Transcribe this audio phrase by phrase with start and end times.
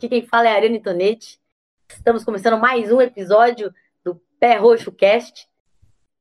[0.00, 1.38] Aqui quem fala é a Ariane Tonetti.
[1.90, 3.70] Estamos começando mais um episódio
[4.02, 5.46] do Pé Roxo Cast.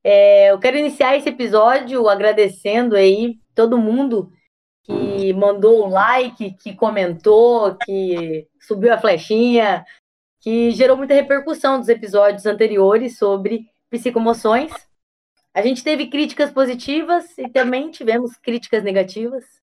[0.04, 4.34] É, eu quero iniciar esse episódio agradecendo aí todo mundo
[4.84, 9.86] que mandou um like, que comentou, que subiu a flechinha,
[10.42, 14.74] que gerou muita repercussão dos episódios anteriores sobre psicomoções.
[15.54, 19.59] A gente teve críticas positivas e também tivemos críticas negativas.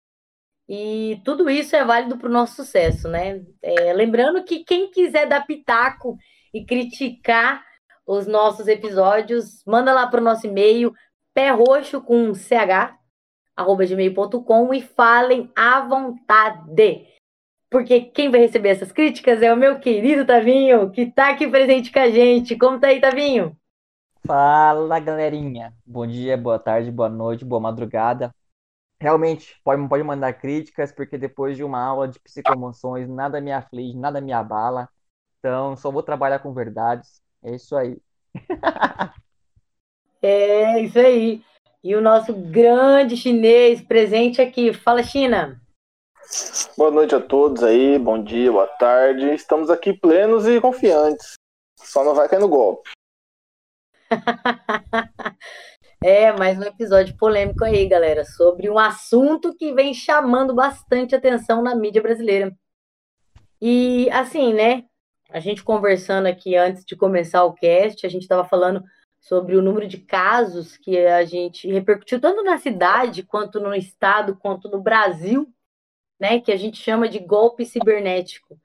[0.68, 3.42] E tudo isso é válido para o nosso sucesso, né?
[3.60, 6.16] É, lembrando que quem quiser dar pitaco
[6.54, 7.62] e criticar
[8.06, 10.92] os nossos episódios, manda lá para o nosso e-mail,
[11.34, 12.52] pé roxo com ch,
[13.56, 17.06] arroba gmail.com e falem à vontade.
[17.70, 21.90] Porque quem vai receber essas críticas é o meu querido Tavinho, que está aqui presente
[21.90, 22.56] com a gente.
[22.56, 23.56] Como tá aí, Tavinho?
[24.26, 25.72] Fala, galerinha.
[25.84, 28.32] Bom dia, boa tarde, boa noite, boa madrugada.
[29.02, 33.98] Realmente, pode, pode mandar críticas, porque depois de uma aula de psicomoções, nada me aflige,
[33.98, 34.88] nada me abala.
[35.40, 37.20] Então, só vou trabalhar com verdades.
[37.42, 37.98] É isso aí.
[40.22, 41.42] é, isso aí.
[41.82, 44.72] E o nosso grande chinês presente aqui.
[44.72, 45.60] Fala, China.
[46.78, 49.34] Boa noite a todos aí, bom dia, boa tarde.
[49.34, 51.34] Estamos aqui plenos e confiantes.
[51.76, 52.88] Só não vai cair no golpe.
[56.04, 61.62] É, mais um episódio polêmico aí, galera, sobre um assunto que vem chamando bastante atenção
[61.62, 62.52] na mídia brasileira.
[63.60, 64.84] E assim, né?
[65.30, 68.82] A gente conversando aqui antes de começar o cast, a gente estava falando
[69.20, 74.36] sobre o número de casos que a gente repercutiu tanto na cidade, quanto no estado,
[74.36, 75.48] quanto no Brasil,
[76.18, 76.40] né?
[76.40, 78.58] Que a gente chama de golpe cibernético.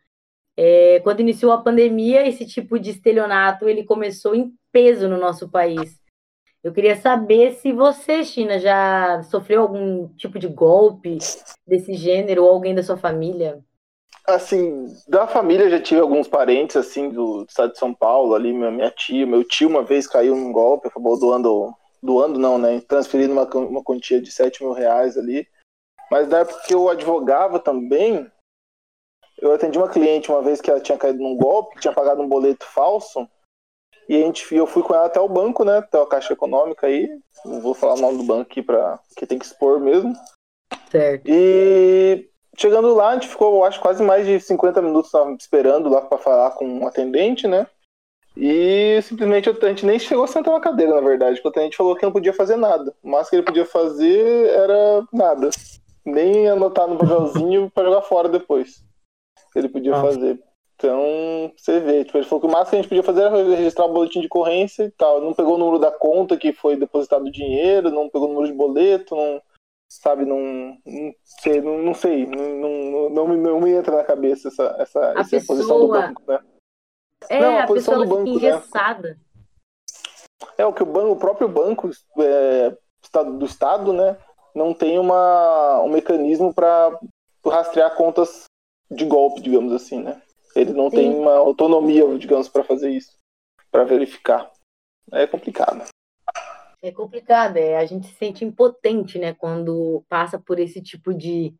[0.58, 5.48] É, quando iniciou a pandemia, esse tipo de estelionato ele começou em peso no nosso
[5.48, 6.02] país.
[6.64, 11.18] Eu queria saber se você, China, já sofreu algum tipo de golpe
[11.66, 13.64] desse gênero ou alguém da sua família.
[14.26, 18.72] Assim, da família já tive alguns parentes, assim, do estado de São Paulo, ali, minha,
[18.72, 21.74] minha tia, meu tio uma vez caiu num golpe, acabou doando,
[22.04, 25.48] doando não, né, transferindo uma, uma quantia de 7 mil reais ali.
[26.12, 28.30] Mas na época que eu advogava também,
[29.40, 32.28] eu atendi uma cliente uma vez que ela tinha caído num golpe, tinha pagado um
[32.28, 33.30] boleto falso,
[34.10, 35.80] e a gente, eu fui com ela até o banco, né?
[35.80, 37.10] Até a Caixa Econômica aí.
[37.46, 40.14] Não vou falar o nome do banco aqui para que tem que expor mesmo.
[40.90, 41.26] Certo.
[41.28, 46.18] E chegando lá, a gente ficou, acho, quase mais de 50 minutos esperando lá para
[46.18, 47.68] falar com um atendente, né?
[48.36, 51.78] E simplesmente a gente nem chegou a sentar na cadeira, na verdade, porque o atendente
[51.78, 52.94] falou que não podia fazer nada.
[53.02, 55.50] O máximo que ele podia fazer era nada.
[56.06, 58.86] Nem anotar no papelzinho para jogar fora depois.
[59.56, 60.40] Ele podia fazer.
[60.78, 63.56] Então, você vê, tipo, ele falou que o máximo que a gente podia fazer era
[63.56, 65.20] registrar o boletim de ocorrência e tal.
[65.20, 68.48] Não pegou o número da conta que foi depositado o dinheiro, não pegou o número
[68.48, 69.42] de boleto, não,
[69.90, 74.04] sabe, não, não sei, não, não sei, não, não, não, me, não me entra na
[74.04, 75.58] cabeça essa, essa, essa pessoa...
[75.58, 76.40] posição do banco, né?
[77.28, 78.30] É, não, a, a posição do banco, né?
[78.30, 79.10] engessada.
[79.10, 79.18] Né?
[80.60, 81.90] É, o que o, banco, o próprio banco
[82.20, 82.78] é,
[83.36, 84.16] do Estado, né,
[84.54, 87.00] não tem uma, um mecanismo para
[87.44, 88.44] rastrear contas
[88.92, 90.22] de golpe, digamos assim, né?
[90.58, 90.96] Ele não Sim.
[90.98, 93.16] tem uma autonomia, digamos, para fazer isso,
[93.72, 94.52] para verificar.
[95.12, 95.86] É complicado.
[96.82, 97.78] É complicado, é.
[97.78, 101.54] A gente se sente impotente, né, quando passa por esse tipo de,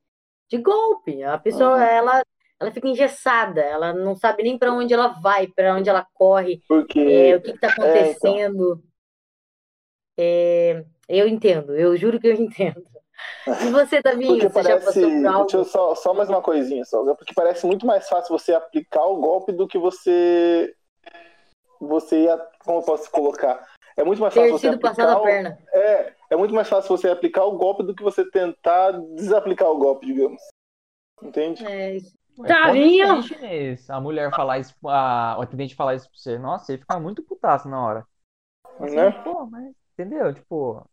[0.50, 1.24] de golpe.
[1.24, 1.82] A pessoa, uhum.
[1.82, 2.24] ela,
[2.60, 6.62] ela fica engessada, ela não sabe nem para onde ela vai, para onde ela corre,
[6.68, 7.00] Porque...
[7.00, 8.84] é, o que está acontecendo.
[10.18, 10.92] É, então...
[11.08, 12.84] é, eu entendo, eu juro que eu entendo.
[13.48, 15.42] E você, Davi, porque você parece, já passou por algo?
[15.42, 17.04] Deixa eu só, só mais uma coisinha, só.
[17.16, 20.74] Porque parece muito mais fácil você aplicar o golpe do que você.
[21.80, 22.38] Você ia.
[22.64, 23.66] Como eu posso colocar?
[23.96, 25.18] É muito mais fácil você aplicar.
[25.18, 25.58] O, perna.
[25.74, 29.78] É, é muito mais fácil você aplicar o golpe do que você tentar desaplicar o
[29.78, 30.42] golpe, digamos.
[31.22, 31.66] Entende?
[31.66, 32.16] É isso.
[32.46, 33.24] Tavinho!
[33.90, 37.24] A mulher falar isso, a, o atendente falar isso pra você, nossa, ele fica muito
[37.24, 38.08] putaço na hora.
[38.80, 39.12] Assim, né?
[39.24, 40.32] Pô, mas, entendeu?
[40.32, 40.88] Tipo,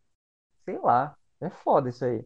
[0.64, 1.14] sei lá.
[1.44, 2.24] É foda isso aí.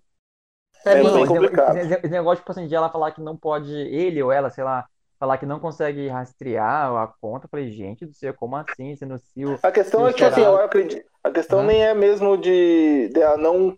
[0.84, 1.76] É bem complicado.
[1.76, 4.86] Esse negócio, tipo assim, de ela falar que não pode, ele ou ela, sei lá,
[5.18, 7.48] falar que não consegue rastrear a conta.
[7.48, 8.94] Falei, gente do céu, como assim?
[8.96, 11.06] Sendo se o, a questão é que, assim, eu acredito.
[11.22, 11.66] A questão uhum.
[11.66, 13.76] nem é mesmo de, de ela não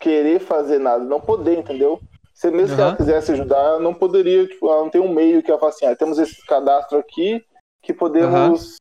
[0.00, 2.00] querer fazer nada, não poder, entendeu?
[2.34, 2.76] Se mesmo uhum.
[2.76, 5.58] que ela quisesse ajudar, ela não poderia, tipo, ela não tem um meio que ela
[5.60, 7.42] fala assim, ah, temos esse cadastro aqui
[7.80, 8.76] que podemos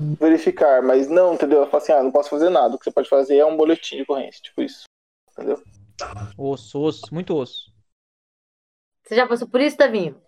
[0.00, 0.16] uhum.
[0.18, 1.58] verificar, mas não, entendeu?
[1.58, 3.56] Ela fala assim, ah, não posso fazer nada, o que você pode fazer é um
[3.56, 4.88] boletim de ocorrência, tipo isso
[5.38, 5.62] entendeu?
[6.36, 7.72] Osso, osso, muito osso.
[9.04, 10.20] Você já passou por isso, Tavinho?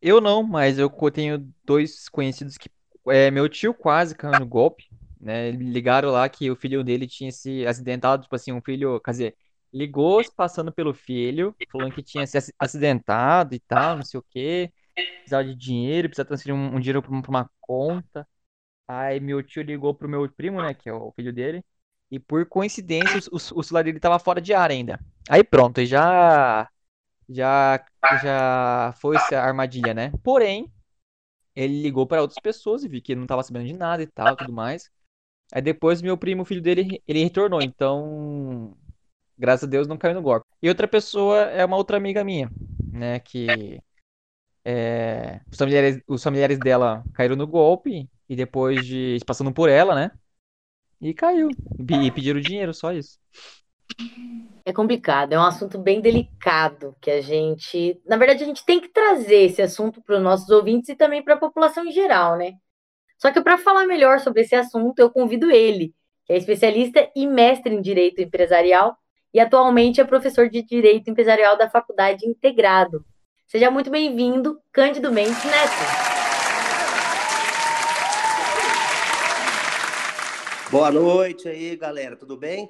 [0.00, 2.68] Eu não, mas eu tenho dois conhecidos que.
[3.06, 4.88] É, meu tio quase caiu no golpe,
[5.20, 5.50] né?
[5.50, 9.00] Ligaram lá que o filho dele tinha se acidentado, tipo assim, um filho.
[9.00, 9.36] Quer dizer,
[9.72, 14.24] ligou se passando pelo filho, falando que tinha se acidentado e tal, não sei o
[14.30, 14.72] quê.
[15.18, 18.26] precisava de dinheiro, precisava transferir um, um dinheiro pra uma conta.
[18.88, 21.64] Aí meu tio ligou pro meu primo, né, que é o filho dele,
[22.10, 25.00] e por coincidência o, o, celular dele tava fora de área ainda.
[25.28, 26.68] Aí pronto, aí já
[27.28, 27.84] já
[28.22, 30.12] já foi essa armadilha, né?
[30.22, 30.70] Porém,
[31.56, 34.06] ele ligou para outras pessoas e vi que ele não tava sabendo de nada e
[34.06, 34.90] tal, tudo mais.
[35.52, 38.76] Aí depois meu primo, filho dele, ele retornou, então
[39.36, 40.46] graças a Deus não caiu no golpe.
[40.62, 42.50] E outra pessoa é uma outra amiga minha,
[42.92, 43.80] né, que
[44.64, 49.94] é, os, familiares, os familiares dela caíram no golpe e depois de passando por ela,
[49.94, 50.10] né?
[51.00, 51.48] E caiu.
[51.78, 53.18] E pediram dinheiro, só isso.
[54.64, 58.80] É complicado, é um assunto bem delicado que a gente, na verdade, a gente tem
[58.80, 62.38] que trazer esse assunto para os nossos ouvintes e também para a população em geral,
[62.38, 62.54] né?
[63.18, 65.94] Só que para falar melhor sobre esse assunto, eu convido ele,
[66.24, 68.96] que é especialista e mestre em direito empresarial
[69.34, 73.04] e atualmente é professor de direito empresarial da Faculdade Integrado.
[73.46, 76.13] Seja muito bem-vindo, Cândido Mendes Neto.
[80.74, 82.68] Boa noite aí, galera, tudo bem?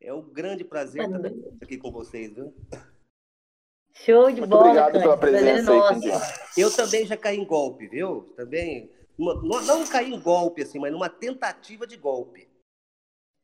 [0.00, 1.18] É um grande prazer estar
[1.60, 2.54] aqui com vocês, viu?
[3.94, 5.02] Show de Muito bola, obrigado Cândido.
[5.02, 6.52] pela Prazer é presença aí.
[6.56, 8.32] Eu também já caí em golpe, viu?
[8.36, 8.92] Também.
[9.18, 12.48] Uma- não, não caí em golpe, assim, mas numa tentativa de golpe.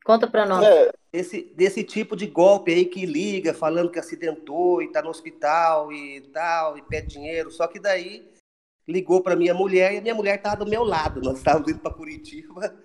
[0.05, 0.65] Conta para nós.
[0.65, 5.11] É, Desse, desse tipo de golpe aí que liga falando que acidentou e tá no
[5.11, 7.51] hospital e tal, e pede dinheiro.
[7.51, 8.31] Só que daí
[8.87, 11.21] ligou para minha mulher e a minha mulher tava do meu lado.
[11.21, 12.79] Nós estávamos indo para Curitiba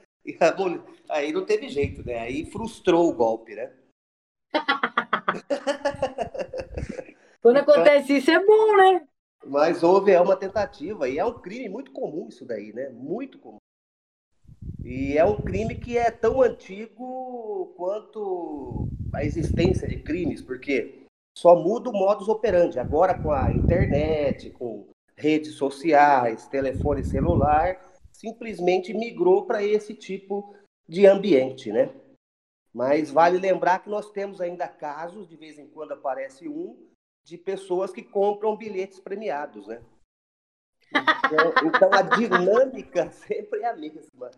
[0.58, 2.20] mulher, aí não teve jeito, né?
[2.20, 3.72] Aí frustrou o golpe, né?
[7.42, 9.08] Quando acontece isso é bom, né?
[9.46, 12.90] Mas houve é uma tentativa e é um crime muito comum isso daí, né?
[12.90, 13.58] Muito comum.
[14.84, 21.06] E é um crime que é tão antigo quanto a existência de crimes, porque
[21.38, 22.80] só muda o modus operandi.
[22.80, 27.80] Agora com a internet, com redes sociais, telefone celular,
[28.20, 30.56] simplesmente migrou para esse tipo
[30.88, 31.94] de ambiente, né?
[32.74, 36.78] Mas vale lembrar que nós temos ainda casos, de vez em quando aparece um,
[37.24, 39.82] de pessoas que compram bilhetes premiados, né?
[40.90, 44.32] Então, então a dinâmica sempre é a mesma.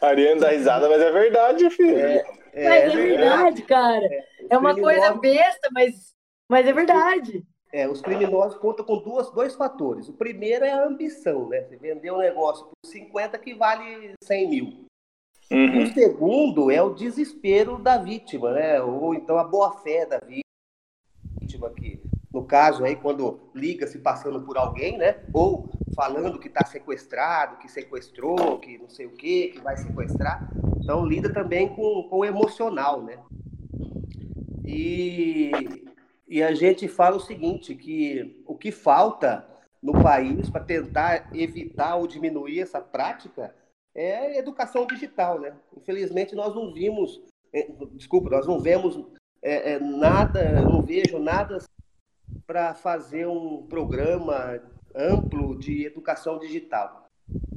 [0.00, 1.98] Ariane dá risada, mas é verdade, filho.
[1.98, 2.24] É,
[2.54, 4.06] mas é verdade, cara.
[4.42, 6.14] Os É uma coisa besta, mas,
[6.48, 7.44] mas é verdade.
[7.72, 10.08] É, os criminosos contam com duas, dois fatores.
[10.08, 11.62] O primeiro é a ambição, né?
[11.62, 14.88] Você vender um negócio por 50 que vale 100 mil.
[15.50, 15.84] Uhum.
[15.84, 18.82] o segundo é o desespero da vítima, né?
[18.82, 24.58] Ou então a boa-fé da vítima, que no caso aí, quando liga se passando por
[24.58, 25.16] alguém, né?
[25.32, 30.50] Ou falando que está sequestrado, que sequestrou, que não sei o quê, que vai sequestrar.
[30.80, 33.18] Então lida também com, com o emocional, né?
[34.64, 35.50] E,
[36.28, 39.46] e a gente fala o seguinte, que o que falta
[39.82, 43.54] no país para tentar evitar ou diminuir essa prática
[43.94, 45.54] é educação digital, né?
[45.76, 47.20] Infelizmente nós não vimos,
[47.52, 48.96] eh, desculpa, nós não vemos
[49.42, 51.58] eh, eh, nada, não vejo nada
[52.46, 54.60] para fazer um programa
[54.94, 57.08] amplo de educação digital.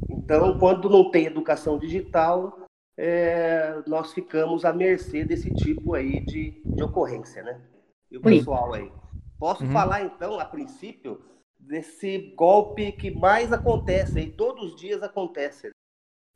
[0.09, 2.67] Então, quando não tem educação digital,
[2.97, 7.59] eh, nós ficamos à mercê desse tipo aí de, de ocorrência, né?
[8.11, 8.91] E o pessoal aí.
[9.39, 9.71] Posso Uhum.
[9.71, 11.21] falar então, a princípio,
[11.59, 15.71] desse golpe que mais acontece e todos os dias acontece,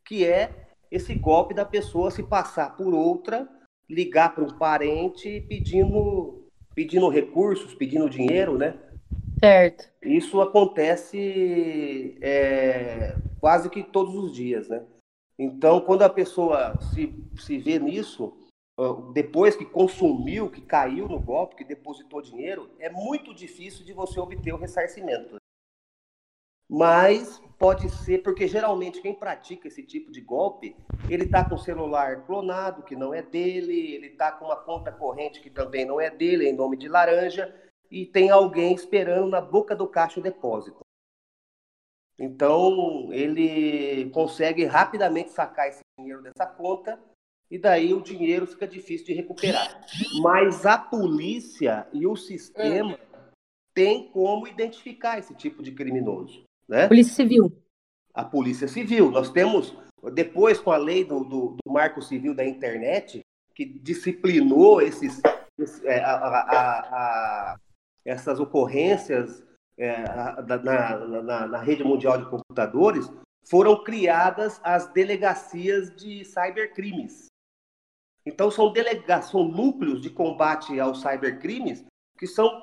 [0.04, 3.48] que é esse golpe da pessoa se passar por outra,
[3.88, 6.42] ligar para um parente pedindo
[6.74, 8.78] pedindo recursos, pedindo dinheiro, né?
[9.40, 9.90] Certo.
[10.02, 14.84] Isso acontece é, quase que todos os dias, né?
[15.38, 18.45] Então, quando a pessoa se, se vê nisso,
[19.12, 24.20] depois que consumiu, que caiu no golpe, que depositou dinheiro, é muito difícil de você
[24.20, 25.36] obter o ressarcimento.
[26.68, 30.76] Mas pode ser, porque geralmente quem pratica esse tipo de golpe,
[31.08, 34.92] ele está com o celular clonado, que não é dele, ele está com uma conta
[34.92, 37.54] corrente que também não é dele, em nome de laranja,
[37.90, 40.80] e tem alguém esperando na boca do caixa o depósito.
[42.18, 47.00] Então, ele consegue rapidamente sacar esse dinheiro dessa conta
[47.50, 49.80] e daí o dinheiro fica difícil de recuperar.
[50.22, 52.98] Mas a polícia e o sistema
[53.74, 56.88] têm como identificar esse tipo de criminoso, né?
[56.88, 57.52] Polícia Civil.
[58.14, 59.10] a Polícia Civil.
[59.10, 59.76] Nós temos,
[60.14, 63.20] depois com a lei do, do, do Marco Civil da Internet,
[63.54, 65.20] que disciplinou esses,
[65.58, 66.80] esse- é, a- a- a-
[67.52, 67.60] a-
[68.04, 69.44] essas ocorrências
[69.78, 70.02] é,
[70.42, 73.10] da- na, na- na rede mundial de computadores,
[73.46, 77.26] foram criadas as delegacias de cybercrimes.
[78.26, 81.84] Então, são delegações, são núcleos de combate aos cybercrimes
[82.18, 82.62] que são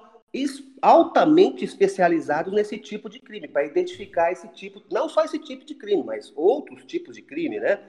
[0.81, 5.75] altamente especializados nesse tipo de crime, para identificar esse tipo, não só esse tipo de
[5.75, 7.79] crime, mas outros tipos de crime, né?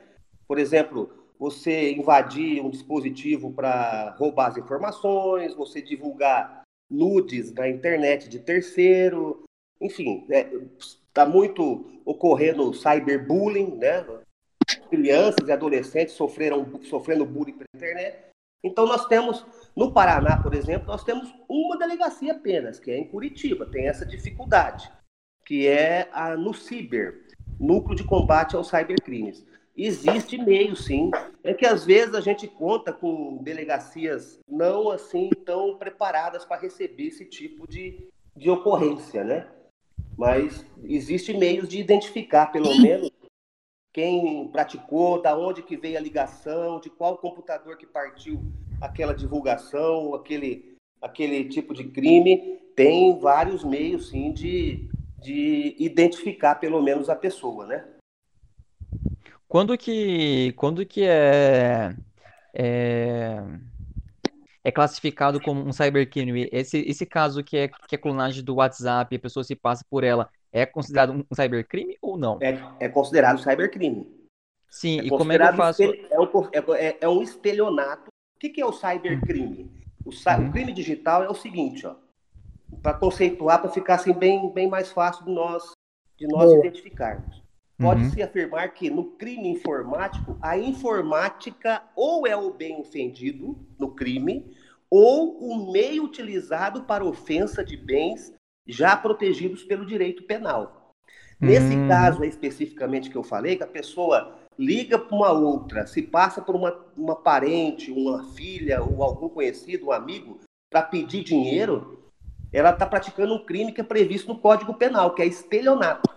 [0.47, 8.28] Por exemplo, você invadir um dispositivo para roubar as informações, você divulgar nudes na internet
[8.28, 9.43] de terceiro,
[9.81, 14.04] enfim, está é, muito ocorrendo cyberbullying, né?
[14.88, 18.18] Crianças e adolescentes sofreram, sofrendo bullying pela internet.
[18.62, 19.44] Então nós temos,
[19.76, 24.06] no Paraná, por exemplo, nós temos uma delegacia apenas, que é em Curitiba, tem essa
[24.06, 24.90] dificuldade,
[25.44, 27.25] que é a no Ciber,
[27.61, 29.44] Núcleo de Combate aos Cybercrimes.
[29.76, 31.11] Existe meio, sim.
[31.42, 37.09] É que às vezes a gente conta com delegacias não assim tão preparadas para receber
[37.09, 39.49] esse tipo de, de ocorrência, né?
[40.16, 43.11] Mas existe meios de identificar, pelo menos,
[43.94, 48.42] quem praticou, da onde que veio a ligação, de qual computador que partiu
[48.80, 52.58] aquela divulgação, aquele, aquele tipo de crime.
[52.74, 54.90] Tem vários meios, sim, de,
[55.22, 57.84] de identificar, pelo menos, a pessoa, né?
[59.46, 61.94] Quando que, quando que é,
[62.52, 63.44] é,
[64.64, 66.48] é classificado como um cybercrime?
[66.50, 70.02] Esse, esse caso que é, que é clonagem do WhatsApp, a pessoa se passa por
[70.02, 72.38] ela, é considerado um cybercrime ou não?
[72.40, 74.08] É, é considerado cybercrime.
[74.70, 75.82] Sim, é e como é que eu faço?
[75.82, 78.08] É um, é, é um estelionato.
[78.37, 79.68] O que, que é o cybercrime?
[80.04, 80.49] O, uhum.
[80.49, 81.96] o crime digital é o seguinte, ó.
[82.80, 85.73] Para conceituar, para ficar assim bem, bem mais fácil de nós,
[86.16, 87.42] de nós identificarmos.
[87.76, 88.25] Pode-se uhum.
[88.25, 94.54] afirmar que no crime informático, a informática ou é o bem ofendido no crime,
[94.88, 98.32] ou o meio utilizado para ofensa de bens
[98.66, 100.92] já protegidos pelo direito penal.
[101.40, 101.88] Nesse uhum.
[101.88, 106.54] caso especificamente que eu falei, que a pessoa liga para uma outra, se passa por
[106.54, 110.40] uma, uma parente, uma filha ou algum conhecido, um amigo,
[110.71, 112.11] para pedir dinheiro,
[112.52, 116.09] ela está praticando um crime que é previsto no Código Penal, que é estelionato.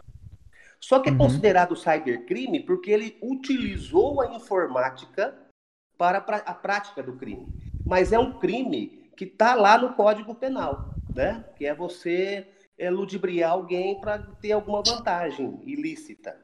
[0.80, 1.18] Só que é uhum.
[1.18, 5.36] considerado cybercrime porque ele utilizou a informática
[5.98, 7.48] para a prática do crime.
[7.84, 11.44] Mas é um crime que está lá no Código Penal, né?
[11.56, 12.48] Que é você
[12.78, 16.40] é, ludibriar alguém para ter alguma vantagem ilícita.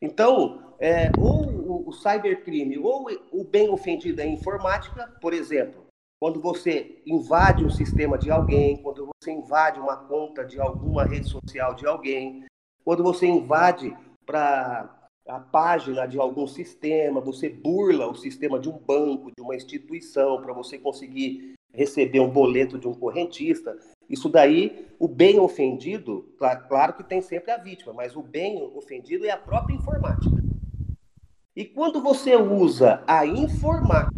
[0.00, 5.84] Então, é, ou o, o cybercrime ou o bem ofendido é informática, por exemplo,
[6.20, 11.28] quando você invade um sistema de alguém, quando você invade uma conta de alguma rede
[11.28, 12.44] social de alguém,
[12.84, 13.94] quando você invade
[14.24, 19.56] para a página de algum sistema, você burla o sistema de um banco, de uma
[19.56, 23.76] instituição, para você conseguir receber um boleto de um correntista.
[24.08, 26.28] Isso daí, o bem ofendido,
[26.68, 30.42] claro que tem sempre a vítima, mas o bem ofendido é a própria informática.
[31.56, 34.12] E quando você usa a informática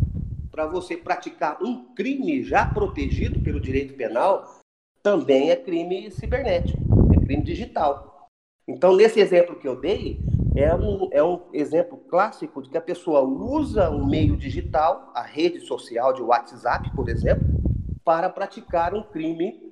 [0.50, 4.60] para você praticar um crime já protegido pelo direito penal,
[5.02, 6.78] também é crime cibernético,
[7.14, 8.30] é crime digital.
[8.66, 10.18] Então, nesse exemplo que eu dei,
[10.56, 15.22] é um, é um exemplo clássico de que a pessoa usa um meio digital, a
[15.22, 17.46] rede social de WhatsApp, por exemplo,
[18.02, 19.65] para praticar um crime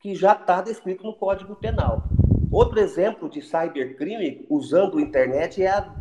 [0.00, 2.04] que já está descrito no Código Penal.
[2.50, 5.94] Outro exemplo de cybercrime usando a internet é a,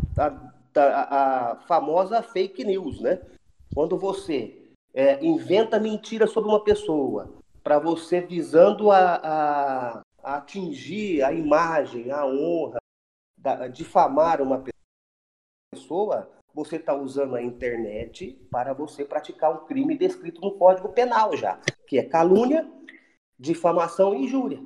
[0.75, 3.21] a, a famosa fake news, né?
[3.73, 4.57] Quando você
[4.93, 12.25] é, inventa mentira sobre uma pessoa para você visando a, a, atingir a imagem, a
[12.25, 12.79] honra,
[13.37, 14.63] da, difamar uma
[15.71, 21.37] pessoa, você está usando a internet para você praticar um crime descrito no Código Penal
[21.37, 22.67] já, que é calúnia,
[23.39, 24.61] difamação e injúria.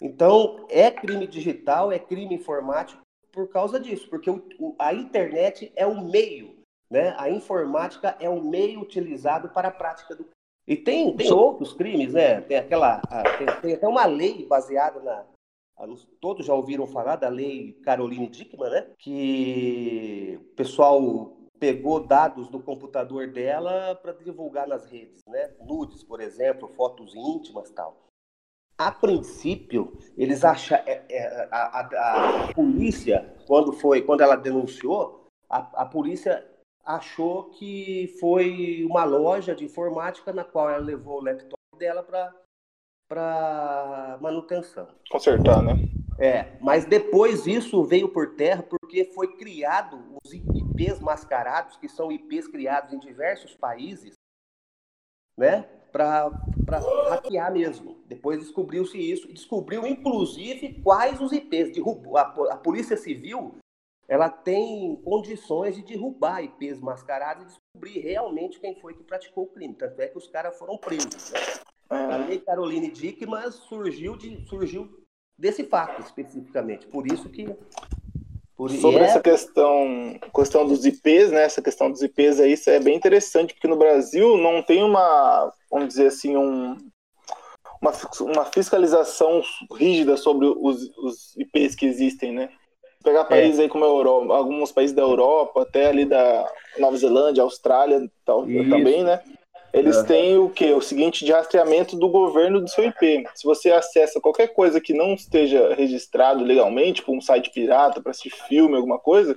[0.00, 5.86] Então, é crime digital, é crime informático por causa disso, porque o, a internet é
[5.86, 6.56] o meio,
[6.90, 7.14] né?
[7.18, 10.26] A informática é o meio utilizado para a prática do
[10.68, 12.42] e tem, tem outros crimes, né?
[12.42, 13.00] Tem aquela.
[13.38, 15.24] Tem, tem até uma lei baseada na.
[16.20, 18.90] Todos já ouviram falar da lei Caroline Dickman, né?
[18.98, 25.54] Que o pessoal pegou dados do computador dela para divulgar nas redes, né?
[25.66, 27.96] Nudes, por exemplo, fotos íntimas tal.
[28.78, 35.26] A princípio, eles acham é, é, a, a, a, polícia, quando foi, quando ela denunciou,
[35.50, 36.46] a, a polícia
[36.84, 42.04] achou que foi uma loja de informática na qual ela levou o laptop dela
[43.08, 44.86] para manutenção.
[45.10, 45.74] Consertar, né?
[46.18, 52.12] É, mas depois isso veio por terra porque foi criado os IPs mascarados, que são
[52.12, 54.14] IPs criados em diversos países,
[55.36, 55.62] né?
[55.92, 56.30] Para
[57.08, 57.98] hackear mesmo.
[58.06, 61.72] Depois descobriu-se isso, descobriu inclusive quais os IPs.
[61.72, 63.58] Derrubou, a, a Polícia Civil
[64.08, 69.48] ela tem condições de derrubar IPs mascarados e descobrir realmente quem foi que praticou o
[69.48, 69.74] crime.
[69.74, 71.30] Tanto é que os caras foram presos.
[71.30, 71.40] Né?
[71.90, 72.14] É.
[72.14, 74.88] A lei Caroline Dickman surgiu, de, surgiu
[75.38, 76.86] desse fato especificamente.
[76.86, 77.44] Por isso que.
[78.58, 78.72] Por...
[78.72, 79.04] Sobre é...
[79.04, 81.44] essa questão, questão dos IPs, né?
[81.44, 85.52] Essa questão dos IPs aí, isso é bem interessante, porque no Brasil não tem uma,
[85.70, 86.76] vamos dizer assim, um,
[87.80, 89.40] uma, uma fiscalização
[89.72, 92.50] rígida sobre os, os IPs que existem, né?
[93.04, 93.24] Pegar é.
[93.24, 93.62] países é.
[93.62, 98.42] aí como a Europa, alguns países da Europa, até ali da Nova Zelândia, Austrália tal,
[98.42, 99.22] também, né?
[99.72, 100.04] Eles uhum.
[100.04, 100.72] têm o que?
[100.72, 103.24] O seguinte de rastreamento do governo do seu IP.
[103.34, 108.10] Se você acessa qualquer coisa que não esteja registrado legalmente, tipo um site pirata para
[108.10, 109.36] assistir filme, alguma coisa,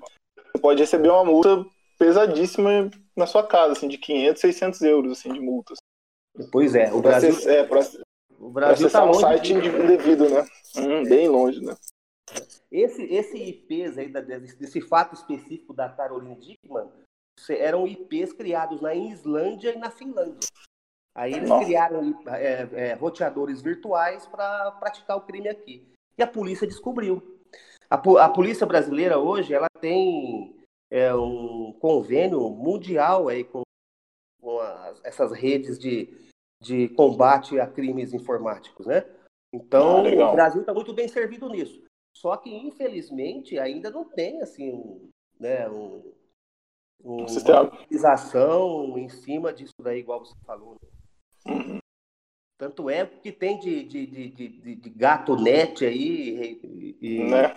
[0.51, 1.65] você pode receber uma multa
[1.99, 5.77] pesadíssima na sua casa, assim, de 500, 600 euros, assim, de multas.
[6.51, 7.29] Pois é, o Brasil...
[7.29, 7.81] Acessar, é, pra,
[8.39, 9.67] o Brasil está um site de...
[9.67, 10.45] indevido, né?
[10.77, 11.75] Hum, bem longe, né?
[12.71, 16.89] Esse, esse IPs aí, desse, desse fato específico da Caroline Dickman,
[17.49, 20.49] eram IPs criados na Islândia e na Finlândia.
[21.13, 21.65] Aí eles Nossa.
[21.65, 25.85] criaram é, é, roteadores virtuais para praticar o crime aqui.
[26.17, 27.39] E a polícia descobriu.
[27.89, 30.55] A, a polícia brasileira hoje ela tem
[30.89, 33.63] é, um convênio mundial aí com,
[34.41, 36.29] com as, essas redes de,
[36.61, 39.05] de combate a crimes informáticos, né?
[39.53, 41.83] Então, ah, o Brasil está muito bem servido nisso.
[42.15, 46.13] Só que, infelizmente, ainda não tem assim um, né, um,
[47.03, 50.75] um, uma utilização em cima disso daí, igual você falou.
[51.45, 51.53] Né?
[51.53, 51.79] Uhum.
[52.57, 57.55] Tanto é que tem de, de, de, de, de gato net aí e, e, né?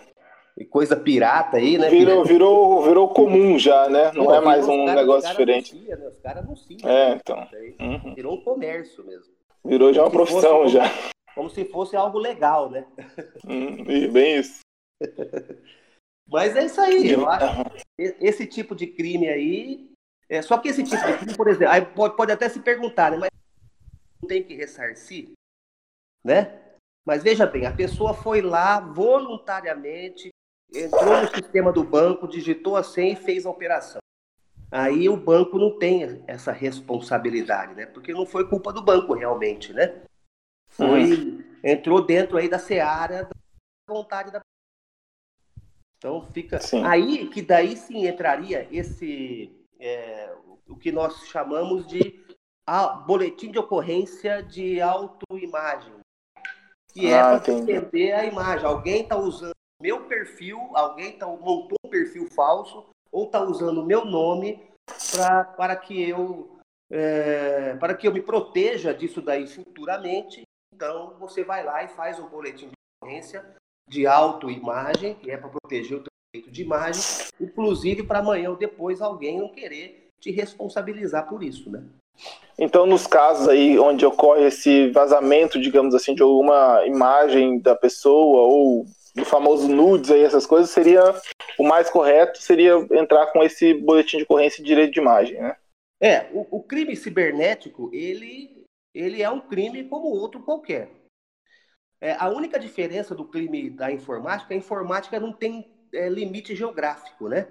[0.56, 1.90] e, coisa pirata aí, né?
[1.90, 4.10] Virou, virou, virou comum já, né?
[4.12, 5.72] Não Pô, é mais um cara, negócio diferente.
[5.72, 6.08] Anuncia, né?
[6.08, 6.88] Os caras anunciam.
[6.88, 7.48] É, então.
[7.80, 8.14] Uhum.
[8.14, 9.34] Virou um comércio mesmo.
[9.62, 10.84] Virou já uma profissão fosse, já.
[11.34, 12.86] Como se fosse algo legal, né?
[13.46, 14.60] Hum, bem isso.
[16.26, 17.62] Mas é isso aí, eu acho.
[17.98, 19.90] Esse tipo de crime aí.
[20.28, 23.10] É, só que esse tipo de crime, por exemplo, aí pode, pode até se perguntar,
[23.10, 23.18] né?
[23.18, 23.30] Mas
[24.22, 25.32] não tem que ressarcir,
[26.24, 26.60] né?
[27.04, 30.30] Mas veja bem, a pessoa foi lá voluntariamente,
[30.72, 34.00] entrou no sistema do banco, digitou a senha e fez a operação.
[34.70, 37.86] Aí o banco não tem essa responsabilidade, né?
[37.86, 40.02] Porque não foi culpa do banco realmente, né?
[40.70, 41.44] Foi, hum.
[41.62, 43.30] entrou dentro aí da seara da
[43.86, 44.40] vontade da
[46.04, 46.84] então fica sim.
[46.84, 50.34] aí que daí sim entraria esse é,
[50.68, 52.22] o que nós chamamos de
[52.66, 55.94] a, boletim de ocorrência de autoimagem,
[56.92, 58.66] que é ah, para entender a imagem.
[58.66, 63.86] Alguém está usando meu perfil, alguém tá, montou um perfil falso ou está usando o
[63.86, 64.62] meu nome
[65.10, 66.58] pra, para que eu
[66.90, 70.42] é, para que eu me proteja disso daí futuramente.
[70.74, 73.56] Então você vai lá e faz o boletim de ocorrência
[73.88, 77.02] de autoimagem, que é para proteger o teu direito de imagem,
[77.40, 81.82] inclusive para amanhã ou depois alguém não querer te responsabilizar por isso, né?
[82.58, 88.42] Então, nos casos aí onde ocorre esse vazamento, digamos assim, de alguma imagem da pessoa
[88.42, 91.02] ou do famoso nudes aí, essas coisas, seria
[91.58, 95.56] o mais correto seria entrar com esse boletim de ocorrência de direito de imagem, né?
[96.00, 100.90] É, o, o crime cibernético, ele, ele é um crime como outro qualquer.
[102.00, 107.28] É, a única diferença do crime da informática, a informática não tem é, limite geográfico,
[107.28, 107.46] né?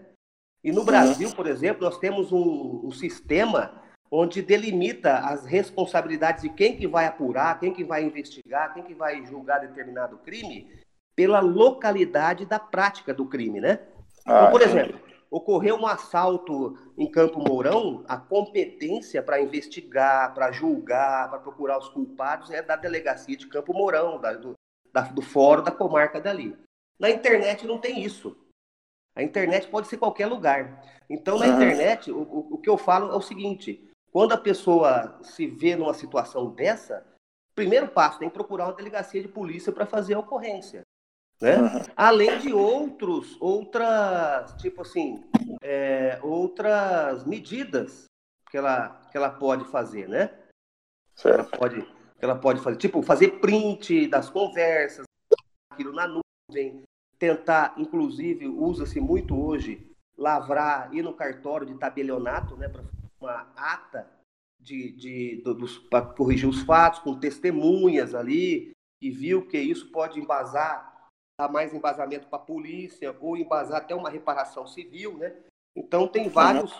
[0.63, 6.49] E no Brasil, por exemplo, nós temos um, um, sistema onde delimita as responsabilidades de
[6.49, 10.69] quem que vai apurar, quem que vai investigar, quem que vai julgar determinado crime
[11.15, 13.79] pela localidade da prática do crime, né?
[14.21, 14.99] Então, por exemplo,
[15.33, 21.89] ocorreu um assalto em Campo Mourão, a competência para investigar, para julgar, para procurar os
[21.89, 24.53] culpados é da delegacia de Campo Mourão, da, do,
[24.91, 26.55] da, do fórum da comarca dali.
[26.99, 28.37] Na internet não tem isso.
[29.15, 30.83] A internet pode ser qualquer lugar.
[31.09, 35.17] Então, na internet, o, o, o que eu falo é o seguinte: quando a pessoa
[35.23, 37.03] se vê numa situação dessa,
[37.55, 40.82] primeiro passo tem que procurar uma delegacia de polícia para fazer a ocorrência
[41.43, 41.57] né?
[41.57, 41.81] Uhum.
[41.97, 45.21] Além de outros, outras, tipo assim,
[45.61, 48.05] é, outras medidas
[48.49, 50.33] que ela, que ela pode fazer, né?
[51.13, 51.37] Certo.
[51.37, 51.87] Ela pode,
[52.19, 55.03] ela pode fazer, tipo, fazer print das conversas,
[55.69, 56.81] aquilo na nuvem,
[57.19, 59.85] tentar, inclusive, usa-se muito hoje,
[60.17, 62.83] lavrar, ir no cartório de tabelionato, né, para
[63.19, 64.09] uma ata
[64.57, 65.43] de, de,
[65.89, 70.92] para corrigir os fatos, com testemunhas ali, que viu que isso pode embasar
[71.39, 75.35] dar mais embasamento para a polícia ou embasar até uma reparação civil, né?
[75.75, 76.71] Então tem vários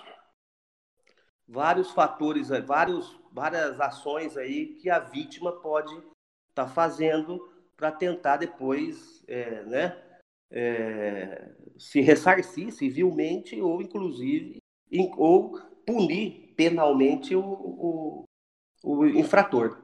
[1.48, 8.38] vários fatores, vários várias ações aí que a vítima pode estar tá fazendo para tentar
[8.38, 10.04] depois, é, né,
[10.52, 14.58] é, se ressarcir civilmente ou inclusive
[15.18, 18.24] ou punir penalmente o, o,
[18.84, 19.82] o infrator.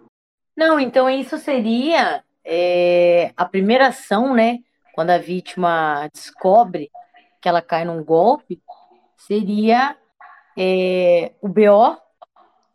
[0.55, 4.57] Não, então isso seria é, a primeira ação, né?
[4.95, 6.89] Quando a vítima descobre
[7.39, 8.59] que ela cai num golpe,
[9.15, 9.95] seria
[10.57, 11.95] é, o BO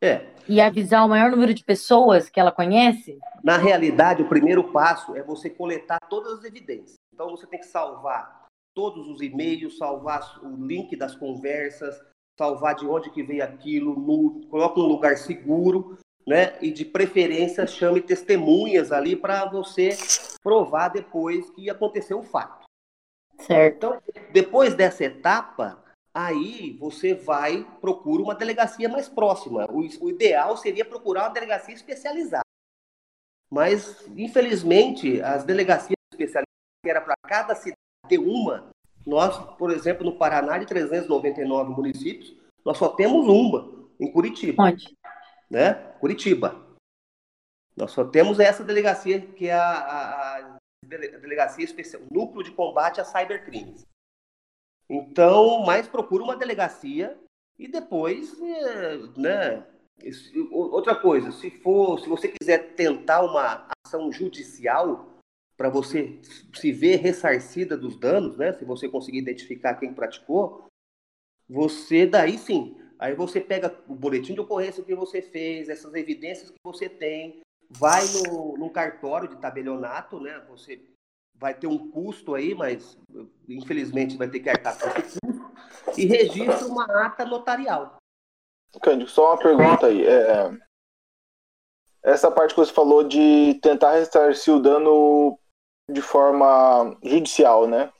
[0.00, 0.26] É.
[0.48, 3.18] e avisar o maior número de pessoas que ela conhece?
[3.42, 6.94] Na realidade, o primeiro passo é você coletar todas as evidências.
[7.12, 12.00] Então, você tem que salvar todos os e-mails, salvar o link das conversas,
[12.38, 16.56] salvar de onde que veio aquilo, no, coloca num lugar seguro, né?
[16.60, 19.90] E de preferência chame testemunhas ali para você
[20.42, 22.64] provar depois que aconteceu o fato.
[23.38, 23.76] Certo.
[23.76, 25.82] Então, depois dessa etapa,
[26.12, 29.66] aí você vai procura uma delegacia mais próxima.
[29.70, 32.44] O, o ideal seria procurar uma delegacia especializada.
[33.50, 36.48] Mas, infelizmente, as delegacias especializadas,
[36.82, 38.70] que era para cada cidade ter uma,
[39.06, 42.34] nós, por exemplo, no Paraná, de 399 municípios,
[42.64, 44.96] nós só temos uma, em Curitiba, Onde?
[45.54, 45.74] Né?
[46.00, 46.60] Curitiba.
[47.76, 52.42] Nós só temos essa delegacia, que é a, a- a dele- a delegacia especial, núcleo
[52.42, 53.86] de combate a cybercrimes.
[54.90, 57.16] Então, mas procura uma delegacia
[57.58, 59.66] e depois, é, né?
[60.50, 65.08] Outra coisa, se for, se você quiser tentar uma ação judicial
[65.56, 66.20] para você
[66.52, 68.52] se ver ressarcida dos danos, né?
[68.54, 70.66] Se você conseguir identificar quem praticou,
[71.48, 76.50] você daí sim, aí você pega o boletim de ocorrência que você fez, essas evidências
[76.50, 80.44] que você tem, vai no, no cartório de tabelionato, né?
[80.48, 80.80] Você
[81.34, 82.96] vai ter um custo aí, mas
[83.48, 87.96] infelizmente vai ter que arcar com esse custo, e registra uma ata notarial.
[88.80, 90.04] Cândido, só uma pergunta aí.
[90.06, 90.50] é,
[92.02, 95.38] Essa parte que você falou de tentar ressarcir o dano
[95.90, 97.92] de forma judicial, né?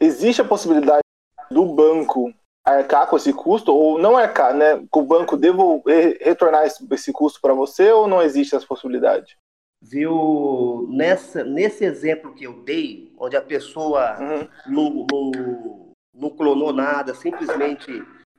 [0.00, 1.02] Existe a possibilidade
[1.50, 2.32] do banco
[2.64, 4.78] arcar com esse custo ou não arcar, né?
[4.78, 9.36] Que o banco devolver, retornar esse, esse custo para você ou não existe essa possibilidade?
[9.80, 10.86] Viu?
[10.90, 14.48] Nessa, nesse exemplo que eu dei, onde a pessoa Uhum.
[14.66, 17.90] não, não, não clonou nada, simplesmente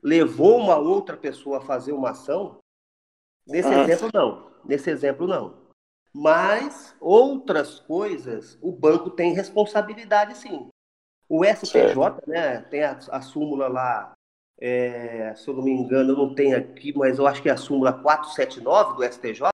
[0.01, 2.59] levou uma outra pessoa a fazer uma ação,
[3.45, 3.81] nesse Uhum.
[3.81, 4.51] exemplo não.
[4.65, 5.62] Nesse exemplo não.
[6.13, 10.69] Mas outras coisas, o banco tem responsabilidade sim.
[11.36, 14.13] O STJ, né, tem a, a súmula lá,
[14.60, 17.52] é, se eu não me engano, eu não tenho aqui, mas eu acho que é
[17.54, 19.50] a súmula 479 do STJ,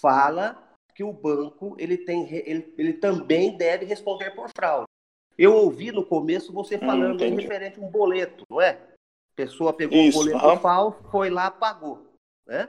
[0.00, 0.60] fala
[0.92, 4.86] que o banco ele tem ele, ele também deve responder por fraude.
[5.38, 7.42] Eu ouvi no começo você falando em entendi.
[7.42, 8.70] referente a um boleto, não é?
[8.72, 10.58] A pessoa pegou Isso, um boleto aham.
[10.58, 12.04] falso, foi lá, pagou,
[12.48, 12.68] né?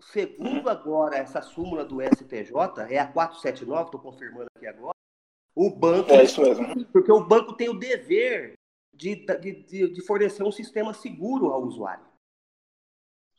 [0.00, 2.54] Segundo agora essa súmula do STJ,
[2.88, 4.96] é a 479, estou confirmando aqui agora,
[5.54, 6.86] o banco É isso mesmo.
[6.92, 8.54] porque o banco tem o dever
[8.94, 12.04] de, de, de- fornecer um sistema seguro ao usuário.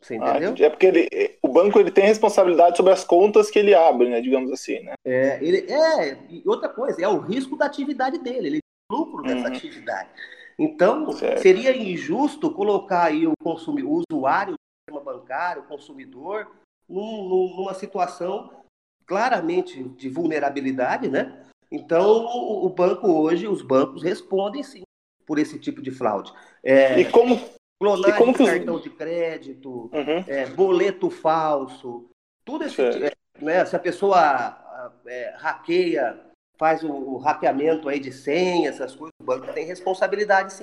[0.02, 0.50] Você Ah, entendeu?
[0.52, 0.64] entendi.
[0.64, 4.22] é porque ele, o banco ele tem responsabilidade sobre as contas que ele abre, né?
[4.22, 4.94] Digamos assim, né?
[5.06, 9.24] É, ele, é, e outra coisa, é o risco da atividade dele, ele tem lucro
[9.24, 9.56] dessa Uhum.
[9.56, 10.10] atividade.
[10.58, 11.42] Então, Certo.
[11.42, 14.58] seria injusto colocar aí o, consumi- o usuário do
[14.90, 16.50] sistema bancário, o consumidor,
[16.88, 18.64] num- numa situação
[19.06, 21.46] claramente de vulnerabilidade, né?
[21.72, 24.82] Então, o, o banco hoje, os bancos respondem sim
[25.26, 26.34] por esse tipo de fraude.
[26.64, 27.40] É, E como.
[27.80, 30.24] clonagem e como que os- cartão de crédito, Uhum.
[30.28, 32.10] é, boleto falso,
[32.44, 33.64] tudo esse tipo, né?
[33.66, 36.20] Se a pessoa é, hackeia,
[36.58, 40.62] faz o, o hackeamento aí de senha, essas coisas, o banco tem responsabilidade sim.